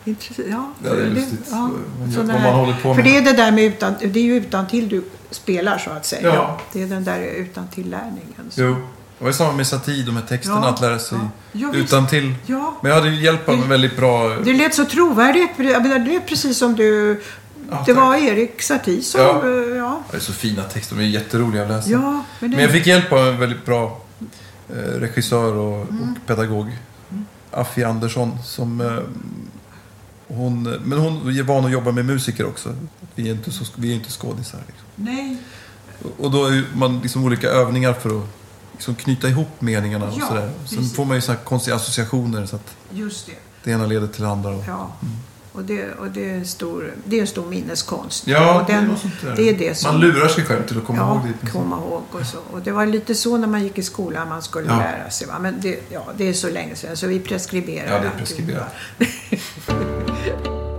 Intressant. 0.04 0.48
Ja, 0.50 0.72
Ja, 0.84 0.90
det 0.94 1.02
är 1.02 1.06
lustigt 1.10 1.48
ja, 1.50 1.70
sådana 2.14 2.32
här- 2.38 2.94
För 2.94 3.02
det 3.02 3.16
är 3.16 3.22
det 3.22 3.32
där 3.32 3.52
med 3.52 3.64
utan, 3.64 3.94
det 4.00 4.18
är 4.20 4.24
ju 4.24 4.36
utan 4.36 4.66
till 4.66 4.88
du 4.88 5.04
spelar 5.30 5.78
så 5.78 5.90
att 5.90 6.06
säga. 6.06 6.34
Ja. 6.34 6.58
Det 6.72 6.82
är 6.82 6.86
den 6.86 7.04
där 7.04 7.20
utan 7.20 7.68
tillärningen. 7.68 8.50
Jo. 8.54 8.76
Det 9.18 9.24
var 9.24 9.32
samma 9.32 9.52
med 9.52 9.66
satir, 9.66 10.06
de 10.06 10.16
här 10.16 10.22
texterna, 10.28 10.60
Ja. 10.62 10.68
att 10.68 10.80
lära 10.80 10.98
sig 10.98 11.18
Ja. 11.52 11.72
Utan 11.74 12.06
till. 12.06 12.34
Ja, 12.46 12.74
Men 12.82 12.90
jag 12.92 12.98
hade 12.98 13.10
ju 13.10 13.22
hjälp 13.24 13.48
av 13.48 13.54
en 13.54 13.68
väldigt 13.68 13.96
bra... 13.96 14.28
det 14.28 14.52
lät 14.52 14.74
så 14.74 14.84
trovärdigt. 14.84 15.50
Det 15.56 15.64
är 15.72 16.20
precis 16.28 16.58
som 16.58 16.74
du... 16.74 17.22
Ja, 17.72 17.82
det 17.86 17.92
var 17.92 18.14
Erik 18.16 18.62
Satie 18.62 19.02
som... 19.02 19.20
Ja. 19.20 19.42
eh, 19.48 19.76
Ja, 19.76 20.02
Det 20.10 20.16
är 20.16 20.20
så 20.20 20.32
fina 20.32 20.62
texter, 20.62 20.96
de 20.96 21.02
är 21.02 21.06
jätteroliga 21.06 21.62
att 21.62 21.68
läsa. 21.68 21.90
ja 21.90 22.24
men 22.40 22.50
det... 22.50 22.56
Men 22.56 22.64
jag 22.64 22.72
fick 22.72 22.86
hjälp 22.86 23.12
av 23.12 23.18
en 23.28 23.38
väldigt 23.40 23.66
bra 23.66 24.00
eh, 24.70 24.74
regissör 24.76 25.54
och, 25.54 25.90
Mm. 25.90 26.02
och 26.02 26.26
pedagog. 26.26 26.76
Affi 27.50 27.84
Andersson. 27.84 28.38
Som, 28.44 28.80
eh, 28.80 28.98
hon, 30.36 30.62
men 30.62 30.98
hon 30.98 31.38
är 31.38 31.42
van 31.42 31.64
att 31.64 31.70
jobba 31.72 31.92
med 31.92 32.04
musiker 32.04 32.46
också. 32.46 32.74
Vi 33.14 33.28
är 33.28 33.32
inte, 33.32 33.52
så, 33.52 33.64
vi 33.76 33.90
är 33.90 33.94
inte 33.94 34.10
skådisar. 34.10 34.58
Liksom. 34.66 34.86
Nej. 34.94 35.36
Och 36.18 36.30
då 36.30 36.46
är 36.46 36.52
ju 36.52 36.64
man 36.74 37.00
liksom 37.00 37.24
olika 37.24 37.48
övningar 37.48 37.92
för 37.92 38.18
att 38.18 38.24
liksom 38.72 38.94
knyta 38.94 39.28
ihop 39.28 39.48
meningarna 39.58 40.06
och 40.08 40.12
Ja, 40.20 40.26
sådär. 40.26 40.50
Sen 40.66 40.78
precis. 40.78 40.94
får 40.96 41.04
man 41.04 41.16
ju 41.16 41.20
såna 41.20 41.38
här 41.38 41.44
konstiga 41.44 41.76
associationer 41.76 42.46
så 42.46 42.56
att 42.56 42.76
Just 42.90 43.26
det. 43.26 43.32
det 43.64 43.70
ena 43.70 43.86
leder 43.86 44.06
till 44.06 44.22
det 44.22 44.28
andra. 44.28 44.50
Och, 44.50 44.64
Ja. 44.68 44.92
Och 45.52 45.62
det, 45.64 45.92
och 45.92 46.10
det, 46.10 46.30
är 46.30 46.34
en 46.34 46.46
stor, 46.46 46.92
det 47.04 47.16
är 47.16 47.20
en 47.20 47.26
stor 47.26 47.46
minneskonst. 47.46 48.26
Ja, 48.26 48.60
och 48.60 48.66
den, 48.66 48.96
det 49.22 49.34
det 49.36 49.48
är 49.48 49.58
det 49.58 49.74
som... 49.74 49.92
Man 49.92 50.00
lurar 50.00 50.28
sig 50.28 50.44
själv 50.44 50.66
till 50.66 50.78
att 50.78 50.84
komma 50.84 50.98
ihåg 50.98 51.20
ja, 51.24 51.32
det. 51.40 51.50
komma 51.50 51.76
ihåg 51.76 52.02
och 52.10 52.26
så. 52.26 52.38
Och 52.52 52.60
det 52.60 52.72
var 52.72 52.86
lite 52.86 53.14
så 53.14 53.36
när 53.36 53.48
man 53.48 53.62
gick 53.62 53.78
i 53.78 53.82
skolan 53.82 54.28
man 54.28 54.42
skulle 54.42 54.66
Ja. 54.66 54.76
lära 54.76 55.10
sig. 55.10 55.26
Va? 55.26 55.38
Men 55.40 55.60
det, 55.60 55.80
ja, 55.88 56.06
det 56.16 56.28
är 56.28 56.32
så 56.32 56.50
länge 56.50 56.76
sedan 56.76 56.96
så 56.96 57.06
vi 57.06 57.20
preskriberar 57.20 57.92
Ja, 57.92 58.00
det 58.00 58.06
är 58.06 58.18
preskriberat. 58.18 58.74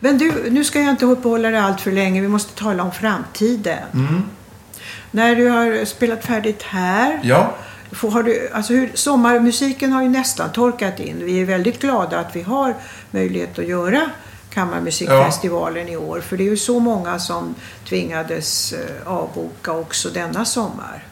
Men 0.00 0.18
du, 0.18 0.50
nu 0.50 0.64
ska 0.64 0.80
jag 0.80 0.90
inte 0.90 1.06
uppehålla 1.06 1.50
dig 1.50 1.60
allt 1.60 1.80
för 1.80 1.92
länge. 1.92 2.20
Vi 2.20 2.28
måste 2.28 2.54
tala 2.54 2.82
om 2.82 2.92
framtiden. 2.92 3.82
Mm. 3.94 4.22
När 5.10 5.36
du 5.36 5.48
har 5.48 5.84
spelat 5.84 6.24
färdigt 6.24 6.62
här. 6.62 7.20
Ja, 7.22 7.54
har 7.96 8.22
du, 8.22 8.50
alltså 8.52 8.72
hur, 8.72 8.90
sommarmusiken 8.94 9.92
har 9.92 10.02
ju 10.02 10.08
nästan 10.08 10.52
torkat 10.52 11.00
in. 11.00 11.16
Vi 11.24 11.40
är 11.40 11.44
väldigt 11.44 11.80
glada 11.80 12.18
att 12.18 12.36
vi 12.36 12.42
har 12.42 12.74
möjlighet 13.10 13.58
att 13.58 13.66
göra 13.68 14.00
Kammarmusikfestivalen 14.54 15.88
i 15.88 15.96
år. 15.96 16.20
För 16.20 16.36
det 16.36 16.42
är 16.44 16.50
ju 16.50 16.56
så 16.56 16.78
många 16.80 17.18
som 17.18 17.54
tvingades 17.88 18.72
eh, 18.72 19.12
avboka 19.12 19.72
också 19.72 20.08
denna 20.08 20.44
sommar. 20.44 21.04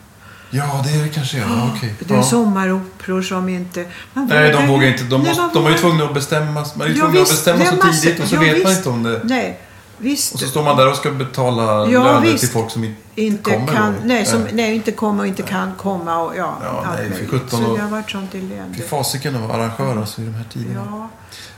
ja 0.50 0.84
det 0.86 0.98
är 1.00 1.02
det 1.02 1.08
kanske. 1.08 1.38
Ja, 1.38 1.72
okej. 1.76 1.94
Det 1.98 2.14
är 2.14 2.18
Ja. 2.18 2.22
sommaroperor 2.22 3.22
som 3.22 3.48
inte... 3.48 3.84
Nej, 4.12 4.52
de 4.52 4.66
vågar 4.68 4.88
inte. 4.88 5.04
De, 5.04 5.20
Nej, 5.22 5.28
måste, 5.28 5.42
man 5.42 5.50
de 5.54 5.66
är 5.66 5.70
ju 5.70 5.76
tvungna 5.78 6.04
att 6.04 6.14
bestämma. 6.14 6.66
Man 6.76 6.86
är 6.86 6.90
ju 6.92 6.96
Ja, 6.98 7.04
tvungna 7.04 7.20
att 7.20 7.30
visst, 7.30 7.44
bestämma 7.44 7.64
så 7.92 7.92
tidigt 8.02 8.20
och 8.22 8.28
så 8.28 8.34
ja, 8.34 8.40
vet 8.40 8.50
man 8.62 8.72
visst. 8.72 8.76
inte 8.78 8.88
om 8.88 9.02
det. 9.02 9.20
Nej, 9.24 9.60
visst. 9.98 10.34
Och 10.34 10.40
så 10.40 10.46
står 10.46 10.62
man 10.64 10.76
där 10.76 10.90
och 10.90 10.96
ska 10.96 11.10
betala 11.10 11.62
Ja, 11.90 12.04
löner 12.04 12.20
visst. 12.20 12.38
till 12.40 12.48
folk 12.48 12.70
som 12.70 12.84
inte, 12.84 13.00
inte 13.22 13.50
kommer. 13.50 13.72
kan, 13.72 13.92
då. 13.92 13.98
nej, 14.04 14.26
som, 14.26 14.46
nej, 14.52 14.74
inte 14.74 14.92
kommer 14.92 15.20
och 15.22 15.26
inte 15.26 15.42
kan 15.42 15.74
komma 15.74 16.18
och 16.18 16.36
ja, 16.36 16.58
Ja, 16.62 16.84
allt 16.86 16.98
nej, 17.10 17.12
för. 17.18 17.26
17 17.38 17.48
Så 17.60 17.66
och- 17.70 17.76
det 17.76 17.82
har 17.82 17.90
varit 17.90 18.10
sånt 18.10 18.34
elände. 18.34 18.74
Fy 18.76 18.82
fasiken 18.82 19.34
att 19.36 19.40
vara 19.48 19.52
arrangör 19.64 19.96
alltså, 20.00 20.22
i 20.22 20.24
de 20.24 20.34
här 20.34 20.44
tiderna. 20.52 20.86
Ja. 20.90 21.08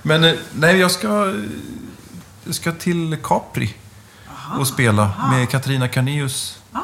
Men 0.03 0.24
eh, 0.24 0.35
nej, 0.53 0.77
jag 0.79 0.90
ska, 0.90 1.35
jag 2.44 2.55
ska 2.55 2.72
till 2.72 3.16
Capri 3.24 3.74
och 4.59 4.66
spela 4.66 5.11
med 5.31 5.48
Katarina 5.51 5.88
Carneus 5.88 6.59
Ah, 6.72 6.81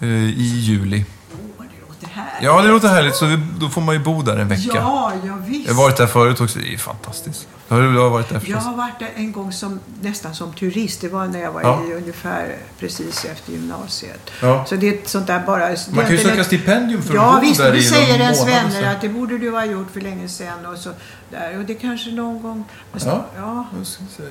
eh, 0.00 0.08
i 0.08 0.42
juli. 0.58 1.04
åh, 1.32 1.64
det 1.64 1.88
låter 1.88 2.06
här. 2.14 2.27
Ja, 2.42 2.62
det 2.62 2.68
låter 2.68 2.88
härligt. 2.88 3.14
Så 3.16 3.26
vi, 3.26 3.38
då 3.60 3.68
får 3.68 3.80
man 3.80 3.94
ju 3.94 4.00
bo 4.00 4.22
där 4.22 4.36
en 4.36 4.48
vecka. 4.48 4.62
Ja, 4.74 5.12
ja 5.26 5.38
visst. 5.46 5.68
Jag 5.68 5.74
har 5.74 5.82
varit 5.82 5.96
där 5.96 6.06
förut 6.06 6.40
också. 6.40 6.58
Det 6.58 6.74
är 6.74 6.78
fantastiskt. 6.78 7.48
Har 7.68 7.80
du 7.82 7.98
har 7.98 8.10
varit 8.10 8.28
där 8.28 8.40
Jag 8.46 8.58
har 8.58 8.76
varit 8.76 8.98
där 8.98 9.10
en 9.16 9.32
gång 9.32 9.52
som, 9.52 9.80
nästan 10.00 10.34
som 10.34 10.52
turist. 10.52 11.00
Det 11.00 11.08
var 11.08 11.26
när 11.26 11.40
jag 11.40 11.52
var 11.52 11.62
Ja. 11.62 11.82
i 11.90 11.92
ungefär 11.94 12.56
precis 12.78 13.24
efter 13.24 13.52
gymnasiet. 13.52 14.30
Ja. 14.42 14.64
Så 14.68 14.76
det 14.76 14.88
är 14.88 14.92
ett 14.92 15.08
sånt 15.08 15.26
där 15.26 15.40
bara... 15.46 15.68
Man 15.90 16.04
kan 16.04 16.12
ju 16.12 16.18
söka 16.18 16.34
lätt- 16.36 16.46
stipendium 16.46 17.02
för 17.02 17.14
Ja 17.14 17.34
att 17.34 17.40
bo 17.40 17.46
visst, 17.46 17.60
där 17.60 17.74
i 17.74 17.82
säger 17.82 18.12
någon 18.12 18.20
ens 18.20 18.40
månad 18.40 18.64
och 18.64 18.72
vänner 18.74 18.94
att 18.94 19.00
det 19.00 19.08
borde 19.08 19.38
du 19.38 19.50
ha 19.50 19.64
gjort 19.64 19.90
för 19.92 20.00
länge 20.00 20.28
sedan. 20.28 20.66
Och, 20.66 20.78
så 20.78 20.90
där. 21.30 21.58
och 21.58 21.64
det 21.64 21.74
kanske 21.74 22.10
någon 22.10 22.42
gång... 22.42 22.64
Ja. 23.04 23.24
ja. 23.36 23.66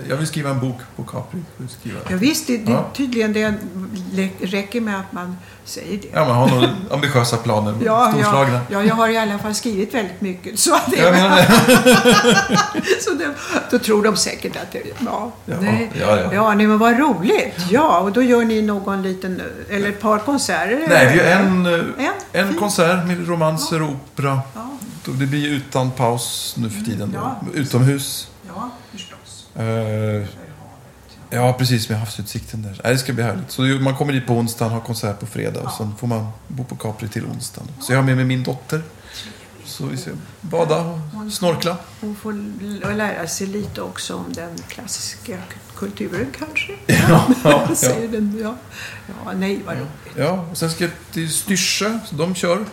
Jag 0.09 0.17
vill 0.17 0.27
skriva 0.27 0.49
en 0.49 0.59
bok 0.59 0.77
på 0.95 1.03
Capri. 1.03 1.39
Skriva. 1.79 1.99
Ja, 2.09 2.17
visst, 2.17 2.47
det, 2.47 2.57
det, 2.57 2.71
Ja. 2.71 2.85
tydligen 2.93 3.33
det 3.33 3.53
räcker 4.41 4.81
med 4.81 4.99
att 4.99 5.11
man 5.11 5.37
säger 5.65 5.97
det. 6.01 6.07
Ja, 6.13 6.25
man 6.25 6.35
har 6.35 6.49
nog 6.49 6.69
ambitiösa 6.91 7.37
planer. 7.37 7.75
Ja, 7.85 8.11
storslagna. 8.13 8.53
ja, 8.53 8.61
ja, 8.69 8.83
jag 8.83 8.95
har 8.95 9.09
i 9.09 9.17
alla 9.17 9.37
fall 9.39 9.55
skrivit 9.55 9.93
väldigt 9.93 10.21
mycket. 10.21 10.59
Så, 10.59 10.75
att 10.75 10.91
det, 10.91 10.97
Jag 10.97 11.11
menar 11.13 11.37
så 13.01 13.13
det, 13.13 13.33
då 13.71 13.79
tror 13.79 14.03
de 14.03 14.15
säkert 14.17 14.55
att 14.55 14.71
det... 14.71 14.81
Ja, 15.05 15.31
Ja, 15.45 15.55
nej. 15.61 15.91
ja, 16.01 16.19
ja. 16.19 16.33
ja 16.33 16.53
nej, 16.53 16.67
men 16.67 16.77
vad 16.77 16.99
roligt. 16.99 17.55
Ja, 17.69 17.99
och 17.99 18.11
då 18.11 18.21
gör 18.21 18.43
ni 18.45 18.61
någon 18.61 19.01
liten... 19.03 19.41
Eller 19.69 19.89
ett 19.89 20.01
par 20.01 20.19
konserter? 20.19 20.85
Nej, 20.89 21.13
vi 21.13 21.19
en, 21.19 21.65
eh, 21.65 21.73
En? 22.05 22.13
en 22.31 22.47
Fint. 22.47 22.59
konsert 22.59 23.07
med 23.07 23.27
romanser 23.27 23.81
och 23.81 23.89
opera. 23.89 24.39
Ja, 24.55 24.67
Det 25.11 25.25
blir 25.27 25.47
utan 25.49 25.91
paus 25.91 26.55
nu 26.57 26.69
för 26.69 26.81
tiden. 26.85 27.11
Då. 27.11 27.17
Ja. 27.17 27.41
Utomhus. 27.53 28.29
ja 28.47 28.71
förstås. 28.91 29.47
För 29.53 30.19
havet, 30.19 30.29
ja. 31.29 31.37
ja, 31.37 31.53
precis. 31.53 31.89
Med 31.89 31.99
havsutsikten 31.99 32.61
där. 32.61 32.81
Nej, 32.83 32.93
det 32.93 32.99
ska 32.99 33.13
bli 33.13 33.23
härligt. 33.23 33.51
Så 33.51 33.61
man 33.61 33.95
kommer 33.95 34.13
dit 34.13 34.27
på 34.27 34.33
onsdagen, 34.33 34.73
har 34.73 34.81
konsert 34.81 35.19
på 35.19 35.25
fredag 35.25 35.61
och 35.61 35.71
sen 35.71 35.95
får 35.99 36.07
man 36.07 36.27
bo 36.47 36.63
på 36.63 36.75
Capri 36.75 37.07
till 37.07 37.25
onsdagen. 37.25 37.67
Så 37.81 37.91
jag 37.93 37.97
har 37.97 38.03
med 38.03 38.15
mig 38.15 38.25
min 38.25 38.43
dotter. 38.43 38.81
Så 39.65 39.85
vi 39.85 39.97
ska 39.97 40.11
bada 40.41 40.81
och 40.81 41.33
snorkla. 41.33 41.77
Hon 42.01 42.15
får 42.15 42.33
lära 42.93 43.27
sig 43.27 43.47
lite 43.47 43.81
också 43.81 44.15
om 44.15 44.33
den 44.33 44.57
klassiska 44.67 45.37
kulturen 45.75 46.27
kanske. 46.39 46.73
Ja, 46.87 47.27
ja, 47.43 47.67
den, 48.11 48.39
ja. 48.43 48.55
ja, 49.25 49.33
nej 49.33 49.61
vad 49.65 49.75
roligt. 49.75 49.89
ja. 50.15 50.45
Och 50.51 50.57
sen 50.57 50.69
ska 50.69 50.83
jag 50.83 50.93
till 51.11 51.33
Styrsö. 51.33 51.99
Så 52.05 52.15
de 52.15 52.35
kör. 52.35 52.65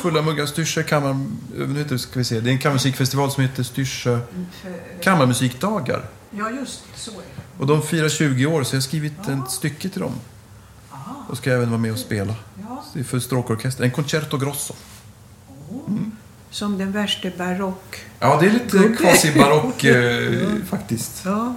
Fulla 0.00 0.22
muggar 0.22 0.46
Styrsö 0.46 0.82
kammar... 0.82 1.26
Nu 1.56 1.78
heter 1.78 1.90
det, 1.90 1.98
ska 1.98 2.18
vi 2.18 2.24
se. 2.24 2.40
Det 2.40 2.50
är 2.50 2.52
en 2.52 2.58
kammarmusikfestival 2.58 3.30
som 3.30 3.42
heter 3.42 3.62
Styrsö 3.62 4.18
kammarmusikdagar. 5.02 6.04
Ja, 6.30 6.50
just. 6.50 6.82
Så 6.94 7.10
är 7.10 7.14
det. 7.16 7.22
Och 7.58 7.66
de 7.66 7.82
firar 7.82 8.08
20 8.08 8.46
år 8.46 8.62
så 8.62 8.74
jag 8.74 8.80
har 8.80 8.82
skrivit 8.82 9.28
ett 9.28 9.50
stycke 9.50 9.88
till 9.88 10.00
dem. 10.00 10.12
Aha, 10.92 11.24
Och 11.28 11.36
ska 11.36 11.50
även 11.52 11.70
vara 11.70 11.80
med 11.80 11.92
och 11.92 11.98
spela. 11.98 12.34
ja. 12.68 12.84
Det 12.94 13.00
är 13.00 13.04
för 13.04 13.18
stråkorkester. 13.18 13.84
En 13.84 13.90
concerto 13.90 14.38
grosso. 14.38 14.74
Oh. 15.70 15.88
Mm. 15.88 16.12
som 16.50 16.78
den 16.78 16.92
värsta 16.92 17.28
barock... 17.38 18.04
Ja, 18.20 18.38
det 18.40 18.46
är 18.46 18.50
lite 18.50 18.78
quasi-barock 18.78 19.84
eh, 19.84 20.64
faktiskt. 20.68 21.22
Ja. 21.24 21.54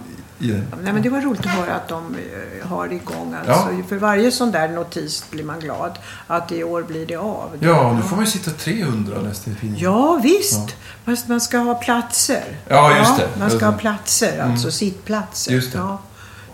I 0.49 0.51
den. 0.51 0.65
Nej, 0.83 0.93
men 0.93 1.01
det 1.01 1.09
var 1.09 1.21
roligt 1.21 1.39
att 1.39 1.45
höra 1.45 1.75
att 1.75 1.87
de 1.87 2.15
eh, 2.61 2.67
har 2.67 2.93
igång. 2.93 3.35
Alltså. 3.47 3.69
För 3.89 3.95
varje 3.97 4.31
sån 4.31 4.51
där 4.51 4.67
notis 4.69 5.25
blir 5.31 5.43
man 5.43 5.59
glad 5.59 5.91
att 6.27 6.51
i 6.51 6.63
år 6.63 6.83
blir 6.83 7.05
det 7.05 7.15
av. 7.15 7.49
Ja, 7.59 7.93
nu 7.93 8.01
får 8.01 8.15
man 8.15 8.25
ju 8.25 8.31
sitta 8.31 8.51
300 8.51 9.21
nästan 9.21 9.53
i 9.53 9.55
tidningen. 9.55 9.83
Ja, 9.83 10.19
visst. 10.23 10.53
Ja. 10.53 10.67
Fast 11.05 11.27
man 11.27 11.41
ska 11.41 11.57
ha 11.57 11.75
platser. 11.75 12.43
Ja, 12.67 12.97
just 12.97 13.17
det. 13.17 13.27
Man 13.39 13.49
ska 13.49 13.59
ha 13.59 13.67
Mm. 13.67 13.79
platser, 13.79 14.39
alltså 14.41 14.71
sittplatser. 14.71 15.51
Just 15.51 15.71
det. 15.73 15.77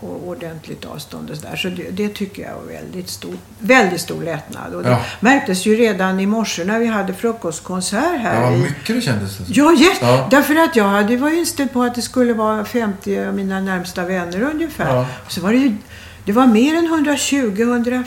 Och 0.02 0.28
ordentligt 0.28 0.84
avstånd 0.84 1.30
och 1.30 1.36
sådär. 1.36 1.56
Så 1.56 1.68
det, 1.68 1.90
det 1.90 2.08
tycker 2.08 2.42
jag 2.42 2.54
var 2.54 2.62
väldigt 2.72 3.10
stor, 3.10 3.34
väldigt 3.58 4.00
stor 4.00 4.22
lättnad. 4.22 4.74
Och 4.74 4.82
det 4.82 4.88
Ja. 4.90 5.02
märktes 5.20 5.66
ju 5.66 5.76
redan 5.76 6.20
i 6.20 6.26
morse 6.26 6.64
när 6.64 6.78
vi 6.78 6.86
hade 6.86 7.14
frukostkonsert 7.14 8.20
här. 8.20 8.42
Ja, 8.42 8.52
i, 8.52 8.58
mycket 8.58 8.96
det 8.96 9.00
kändes 9.00 9.38
det. 9.38 9.44
Ja, 9.48 9.72
yes. 9.72 9.98
Ja. 10.00 10.28
därför 10.30 10.54
att 10.56 10.76
jag 10.76 10.84
hade 10.88 11.16
var 11.16 11.30
inställd 11.30 11.72
på 11.72 11.82
att 11.82 11.94
det 11.94 12.02
skulle 12.02 12.32
vara 12.34 12.64
50 12.64 13.24
av 13.24 13.34
mina 13.34 13.60
närmsta 13.60 14.04
vänner 14.04 14.42
ungefär. 14.42 14.96
Ja. 14.96 15.06
Så 15.28 15.40
var 15.40 15.52
det 15.52 15.58
ju, 15.58 15.76
det 16.24 16.32
var 16.32 16.46
mer 16.46 16.74
än 16.74 16.88
120-140 17.06 18.04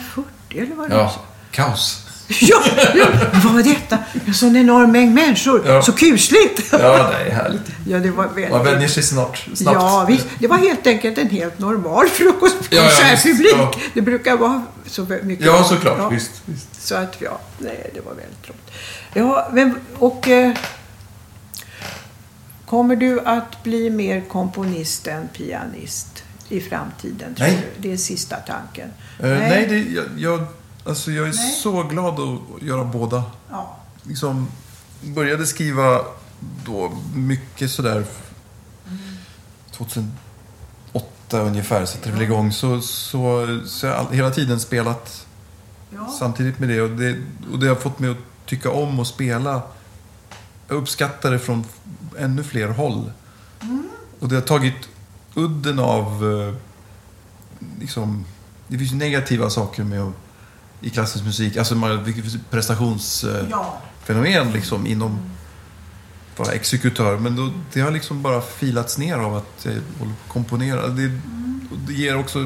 eller 0.50 0.74
vad 0.74 0.90
det 0.90 0.94
var. 0.96 1.02
Ja, 1.02 1.12
kaos. 1.50 2.02
Ja, 2.40 2.62
ja, 2.94 3.06
vad 3.44 3.54
var 3.54 3.62
detta? 3.62 3.98
En 4.26 4.34
sån 4.34 4.56
enorm 4.56 4.92
mängd 4.92 5.14
människor. 5.14 5.62
Ja. 5.66 5.82
Så 5.82 5.92
kusligt! 5.92 6.62
Ja, 6.72 6.78
det 6.78 7.30
är 7.30 7.34
härligt. 7.34 7.62
Ja, 7.88 7.98
det 7.98 8.10
var 8.10 8.26
väldigt... 8.26 8.50
Man 8.50 8.64
vänjer 8.64 8.88
sig 8.88 9.02
snart, 9.02 9.46
snabbt. 9.54 9.76
Ja, 9.80 10.04
visst. 10.08 10.26
Det 10.38 10.46
var 10.46 10.56
helt 10.56 10.86
enkelt 10.86 11.18
en 11.18 11.30
helt 11.30 11.58
normal 11.58 12.06
Ja, 12.06 12.10
ja, 12.18 12.32
frukostkonsertpublik. 12.32 13.46
visst, 13.46 13.58
ja. 13.58 13.70
Det 13.94 14.00
brukar 14.00 14.36
vara 14.36 14.62
så 14.86 15.06
mycket. 15.22 15.46
Ja, 15.46 15.64
såklart. 15.64 15.98
Ja. 15.98 16.08
Visst, 16.08 16.30
visst. 16.44 16.86
Så 16.86 16.94
att, 16.94 17.16
ja, 17.18 17.40
nej, 17.58 17.90
det 17.94 18.00
var 18.00 18.14
väldigt 18.14 18.48
roligt. 18.48 18.72
Ja, 19.14 19.48
men, 19.52 19.74
och... 19.98 20.28
Eh, 20.28 20.52
kommer 22.66 22.96
du 22.96 23.20
att 23.20 23.62
bli 23.62 23.90
mer 23.90 24.20
komponist 24.28 25.06
än 25.06 25.28
pianist 25.28 26.22
i 26.48 26.60
framtiden? 26.60 27.34
Tror 27.34 27.46
Nej. 27.46 27.66
Du? 27.76 27.88
Det 27.88 27.94
är 27.94 27.96
sista 27.96 28.36
tanken. 28.36 28.88
Eh, 29.18 29.28
nej, 29.28 29.66
det, 29.68 29.78
jag, 29.78 30.04
jag, 30.16 30.46
alltså 30.86 31.10
jag 31.12 31.28
är 31.28 31.32
Nej. 31.32 31.52
så 31.62 31.82
glad 31.82 32.20
att 32.20 32.62
göra 32.62 32.84
båda. 32.84 33.22
Ja. 33.50 33.76
Liksom, 34.02 34.48
började 35.02 35.46
skriva 35.46 36.00
då 36.64 36.92
mycket 37.14 37.70
sådär 37.70 38.04
2008 39.72 41.40
ungefär 41.40 41.84
satte 41.84 42.08
det 42.08 42.12
väl 42.12 42.22
igång. 42.22 42.52
Så, 42.52 42.80
så, 42.80 43.46
så 43.66 43.86
jag 43.86 43.92
har 43.94 43.98
all- 44.00 44.12
hela 44.12 44.30
tiden 44.30 44.60
spelat 44.60 45.26
Ja. 45.94 46.14
samtidigt 46.18 46.58
med 46.58 46.68
det 46.68 46.80
och, 46.82 46.90
det. 46.90 47.16
och 47.52 47.58
det 47.58 47.68
har 47.68 47.74
fått 47.74 47.98
mig 47.98 48.10
att 48.10 48.16
tycka 48.46 48.70
om 48.70 49.00
att 49.00 49.06
spela. 49.06 49.62
Jag 50.68 50.76
uppskattar 50.76 51.30
det 51.30 51.38
från 51.38 51.64
ännu 52.18 52.42
fler 52.44 52.68
håll. 52.68 53.12
Och 54.20 54.28
det 54.28 54.34
har 54.34 54.42
tagit 54.42 54.88
udden 55.34 55.78
av... 55.78 56.32
eh, 56.48 56.54
Liksom, 57.80 58.24
det 58.68 58.78
finns 58.78 58.92
ju 58.92 58.96
negativa 58.96 59.50
saker 59.50 59.84
med 59.84 60.02
att, 60.02 60.12
i 60.86 60.90
klassisk 60.90 61.24
musik. 61.24 61.56
Alltså 61.56 61.74
vilket 62.04 62.50
prestationsfenomen 62.50 64.32
Ja. 64.32 64.44
liksom 64.54 64.86
inom 64.86 65.18
vara 66.36 66.52
exekutör. 66.52 67.18
Men 67.18 67.36
då, 67.36 67.50
det 67.72 67.80
har 67.80 67.90
liksom 67.90 68.22
bara 68.22 68.40
filats 68.40 68.98
ner 68.98 69.16
av 69.16 69.36
att 69.36 69.46
jag 69.62 69.72
håller 69.72 69.82
på 69.98 70.04
att 70.26 70.32
komponera. 70.32 70.88
Det, 70.88 71.06
och 71.70 71.78
det 71.86 71.92
ger 71.92 72.16
också... 72.16 72.38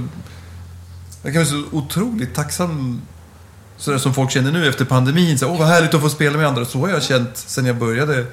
Jag 1.22 1.32
kan 1.32 1.42
vara 1.44 1.50
så 1.50 1.64
otroligt 1.76 2.34
tacksam 2.34 3.02
sådär 3.76 3.98
som 3.98 4.14
folk 4.14 4.30
känner 4.30 4.52
nu 4.52 4.68
efter 4.68 4.84
pandemin. 4.84 5.38
Så, 5.38 5.46
Åh, 5.48 5.58
vad 5.58 5.68
härligt 5.68 5.94
att 5.94 6.00
få 6.00 6.10
spela 6.10 6.36
med 6.38 6.46
andra. 6.46 6.64
Så 6.64 6.78
har 6.78 6.88
jag 6.88 7.02
känt 7.02 7.36
sen 7.36 7.66
jag 7.66 7.76
började 7.78 8.26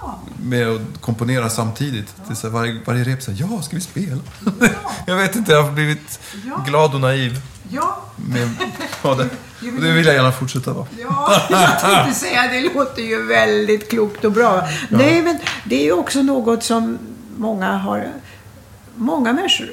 Ja. 0.00 0.20
med 0.42 0.68
att 0.68 0.80
komponera 1.00 1.50
samtidigt. 1.50 2.14
Det 2.26 2.32
är 2.32 2.34
så 2.34 2.46
här, 2.46 2.54
varje, 2.54 2.80
varje 2.84 3.04
rep 3.04 3.22
så 3.22 3.30
här, 3.30 3.46
ja, 3.50 3.62
ska 3.62 3.76
vi 3.76 3.82
spela? 3.82 4.20
jag 5.06 5.16
vet 5.16 5.36
inte, 5.36 5.52
jag 5.52 5.62
har 5.62 5.72
blivit 5.72 6.20
Ja. 6.46 6.64
glad 6.66 6.94
och 6.94 7.00
naiv 7.00 7.40
Ja. 7.74 8.04
med 8.16 8.48
ja, 9.02 9.14
det. 9.14 9.28
Det 9.60 9.92
vill 9.92 10.06
jag 10.06 10.14
gärna 10.14 10.32
fortsätta 10.32 10.72
vara. 10.72 10.86
Ja, 10.98 11.42
jag 11.50 11.80
tänkte 11.80 12.20
säga 12.20 12.42
det 12.42 12.60
låter 12.74 13.02
ju 13.02 13.26
väldigt 13.26 13.90
klokt 13.90 14.24
och 14.24 14.32
bra. 14.32 14.68
Nej, 14.88 15.22
men 15.22 15.38
det 15.64 15.76
är 15.76 15.84
ju 15.84 15.92
också 15.92 16.22
något 16.22 16.62
som 16.62 16.98
många 17.36 17.76
har... 17.76 18.08
Många 18.96 19.32
människor 19.32 19.70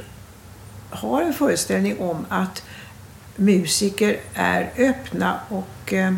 har 0.89 1.21
en 1.21 1.33
föreställning 1.33 1.99
om 1.99 2.25
att 2.29 2.63
musiker 3.35 4.17
är 4.33 4.71
öppna 4.77 5.39
och 5.49 5.93
eh, 5.93 6.13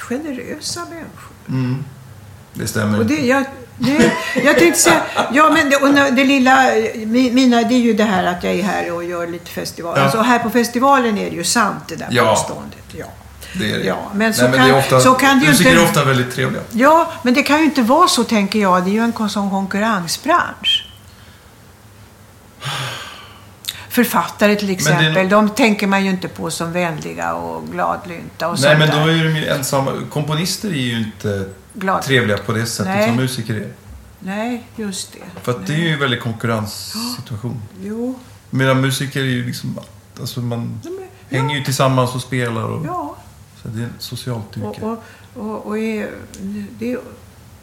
generösa 0.00 0.80
människor. 0.84 1.36
Mm. 1.48 1.84
Det 2.54 2.66
stämmer. 2.66 2.98
Och 2.98 3.06
det, 3.06 3.26
jag, 3.26 3.44
det, 3.78 4.12
jag 4.44 4.58
tänkte 4.58 4.80
säga, 4.80 5.02
ja 5.32 5.50
men 5.50 5.70
det, 5.70 5.76
och 5.76 6.14
det 6.14 6.24
lilla, 6.24 6.50
mi- 6.94 7.32
mina, 7.32 7.62
det 7.62 7.74
är 7.74 7.78
ju 7.78 7.92
det 7.92 8.04
här 8.04 8.24
att 8.24 8.44
jag 8.44 8.54
är 8.54 8.62
här 8.62 8.92
och 8.92 9.04
gör 9.04 9.26
lite 9.26 9.50
festival. 9.50 9.94
Ja. 9.96 10.02
Alltså 10.02 10.20
här 10.20 10.38
på 10.38 10.50
festivalen 10.50 11.18
är 11.18 11.30
det 11.30 11.36
ju 11.36 11.44
sant 11.44 11.82
det 11.88 11.96
där 11.96 12.08
Ja. 12.10 12.30
påståendet. 12.34 12.78
Ja. 12.98 13.06
det 13.54 13.70
är 13.72 13.78
det. 13.78 13.84
Ja, 13.84 13.98
men 14.14 14.34
så 14.34 14.42
Nej, 14.42 14.50
men 14.50 14.60
kan- 14.60 14.68
det 14.68 14.74
ofta, 14.74 15.00
så 15.00 15.14
kan 15.14 15.38
det 15.38 15.44
ju 15.44 15.50
musiker 15.50 15.70
inte- 15.70 15.82
är 15.82 15.84
ofta 15.88 16.04
väldigt 16.04 16.34
trevliga. 16.34 16.62
ja, 16.72 17.12
men 17.22 17.34
det 17.34 17.42
kan 17.42 17.58
ju 17.58 17.64
inte 17.64 17.82
vara 17.82 18.08
så 18.08 18.24
tänker 18.24 18.58
jag. 18.58 18.84
Det 18.84 18.90
är 18.90 18.92
ju 18.92 19.00
en 19.18 19.28
sån 19.28 19.50
konkurrensbransch. 19.50 20.86
Författare 23.88 24.56
till 24.56 24.66
det 24.66 24.72
exempel, 24.72 25.12
nog- 25.14 25.28
de 25.28 25.48
tänker 25.50 25.86
man 25.86 26.04
ju 26.04 26.10
inte 26.10 26.28
på 26.28 26.50
som 26.50 26.72
vänliga 26.72 27.34
och 27.34 27.68
gladlynta 27.72 28.48
och 28.48 28.60
Nej, 28.60 28.78
men 28.78 28.90
då 28.90 28.96
där. 28.96 29.08
är 29.08 29.24
de 29.24 29.36
ju 29.36 29.46
ensamma. 29.46 29.92
Komponister 30.10 30.68
är 30.68 30.72
ju 30.72 30.98
inte 30.98 31.44
Glad. 31.78 32.02
trevliga 32.02 32.38
på 32.38 32.52
det 32.52 32.66
sättet 32.66 32.94
Nej. 32.94 33.06
som 33.08 33.16
musiker 33.16 33.54
är. 33.54 33.72
Nej, 34.20 34.66
just 34.76 35.12
det. 35.12 35.40
För 35.42 35.52
att 35.52 35.66
det 35.66 35.74
är 35.74 35.78
ju 35.78 35.88
en 35.92 35.98
väldigt 36.00 36.20
konkurrenssituation. 36.22 37.62
Jo. 37.82 38.18
Medan 38.50 38.80
musiker 38.80 39.20
är 39.20 39.24
ju 39.24 39.44
liksom... 39.46 39.78
Alltså 40.20 40.40
man 40.40 40.80
men- 40.84 41.38
hänger 41.40 41.56
ju 41.56 41.64
tillsammans 41.64 42.14
och 42.14 42.20
spelar. 42.20 42.64
Och, 42.64 42.86
Ja, 42.86 43.16
Så 43.62 43.68
det 43.68 43.82
är 43.82 43.86
ett 43.86 43.90
socialt 44.02 44.56
yrke. 44.56 44.66
Och, 44.66 44.92
och, 45.34 45.46
och, 45.46 45.66
och, 45.66 45.78
är, 45.78 46.10
det, 46.78 46.98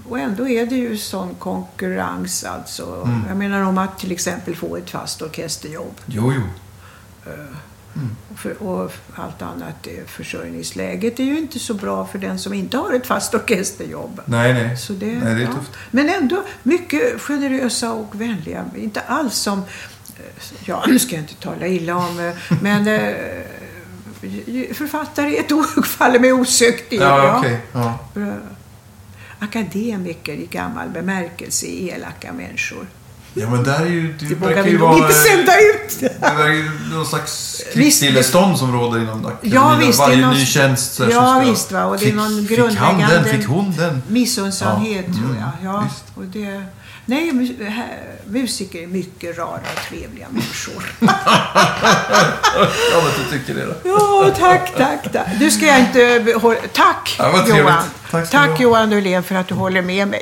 och 0.09 0.19
ändå 0.19 0.47
är 0.49 0.65
det 0.65 0.75
ju 0.75 0.97
sån 0.97 1.35
konkurrens 1.35 2.43
alltså. 2.43 3.01
Mm. 3.05 3.21
Jag 3.27 3.37
menar 3.37 3.61
om 3.61 3.77
att 3.77 3.99
till 3.99 4.11
exempel 4.11 4.55
få 4.55 4.77
ett 4.77 4.89
fast 4.89 5.21
orkesterjobb. 5.21 5.95
Jo, 6.05 6.33
jo. 6.35 6.41
Och, 8.31 8.39
för, 8.39 8.63
och 8.63 8.91
allt 9.15 9.41
annat. 9.41 9.87
Försörjningsläget 10.07 11.19
är 11.19 11.23
ju 11.23 11.37
inte 11.37 11.59
så 11.59 11.73
bra 11.73 12.05
för 12.07 12.19
den 12.19 12.39
som 12.39 12.53
inte 12.53 12.77
har 12.77 12.93
ett 12.93 13.07
fast 13.07 13.33
orkesterjobb. 13.33 14.21
Nej, 14.25 14.53
nej. 14.53 14.77
Så 14.77 14.93
det, 14.93 15.05
nej, 15.05 15.19
det 15.35 15.41
är 15.41 15.45
ja. 15.45 15.53
tufft. 15.53 15.71
Men 15.91 16.09
ändå 16.09 16.43
mycket 16.63 17.21
generösa 17.21 17.91
och 17.93 18.21
vänliga. 18.21 18.65
Inte 18.77 19.01
alls 19.01 19.35
som... 19.35 19.59
eh, 19.59 19.65
Ja, 20.65 20.83
nu 20.87 20.99
ska 20.99 21.15
jag 21.15 21.23
inte 21.23 21.35
tala 21.35 21.67
illa 21.67 21.95
om... 21.95 22.19
eh, 22.19 22.35
Men 22.61 22.87
eh, 22.87 23.13
författare 24.73 25.35
är 25.37 25.39
ett 25.39 25.51
ord 25.51 25.85
faller 25.87 26.19
mig 26.19 26.33
osökt 26.33 26.93
in. 26.93 27.01
Ja, 27.01 27.37
okej. 27.39 27.59
Ja. 27.73 27.99
Akademiker 29.39 30.33
i 30.33 30.45
gammal 30.45 30.89
bemärkelse 30.89 31.65
är 31.67 31.95
elaka 31.95 32.33
människor. 32.33 32.87
Ja, 33.33 33.49
men 33.49 33.63
där 33.63 33.79
är 33.81 33.85
ju... 33.85 34.13
Det 34.19 34.25
Det 34.25 34.35
vågar 34.35 34.55
verkar 34.55 34.69
ju 34.69 34.77
vara... 34.77 34.97
inte 34.97 35.13
sända 35.13 35.59
ut. 35.59 35.99
Det 35.99 36.19
verkar 36.21 36.47
ju 36.47 36.69
någon 36.93 37.05
slags 37.05 37.61
krigsstillestånd 37.73 38.57
som 38.57 38.73
råder 38.79 38.99
inom 39.01 39.25
akademin. 39.25 39.53
Ja, 39.53 39.75
visst, 39.79 39.99
Varje 39.99 40.17
någon- 40.25 40.33
ny 40.35 40.45
tjänst 40.45 40.93
så 40.93 41.03
här, 41.03 41.11
Ja, 41.11 41.21
som 41.25 41.41
ska... 41.41 41.51
visst, 41.51 41.71
va, 41.71 41.83
och 41.85 41.97
det 41.97 42.03
är 42.03 42.05
fick, 42.05 42.15
någon 42.15 42.47
Fick 42.47 42.57
han 42.59 42.67
grundläggande- 42.99 43.15
den? 43.15 43.25
Fick 43.39 43.47
hon 43.47 43.73
den? 43.77 44.03
Missunnsamhet 44.07 45.05
Ja, 45.07 45.13
tror 45.13 45.25
mm, 45.25 45.37
jag. 45.39 45.73
Ja, 45.73 45.83
visst. 45.89 46.03
och 46.15 46.23
det, 46.23 46.63
nej, 47.05 47.31
musiker 48.25 48.83
är 48.83 48.87
mycket 48.87 49.37
rara 49.37 49.47
och 49.75 49.89
trevliga 49.89 50.27
människor. 50.29 50.83
Ja, 52.91 53.01
men 53.03 53.11
du 53.31 53.37
tycker 53.37 53.53
det 53.53 53.65
då. 53.65 53.73
Ja, 53.89 54.31
tack, 54.39 54.73
tack, 54.77 55.11
tack. 55.13 55.27
Du 55.39 55.51
ska 55.51 55.65
jag 55.65 55.79
inte... 55.79 56.25
Tack, 56.73 57.15
Ja. 57.19 57.45
Johan. 57.47 57.83
Tack 58.11 58.29
tack 58.29 58.49
ha. 58.49 58.57
Johan 58.61 58.89
Dulén 58.89 59.23
för 59.23 59.35
att 59.35 59.47
du 59.47 59.53
håller 59.55 59.81
med 59.81 60.07
mig. 60.07 60.21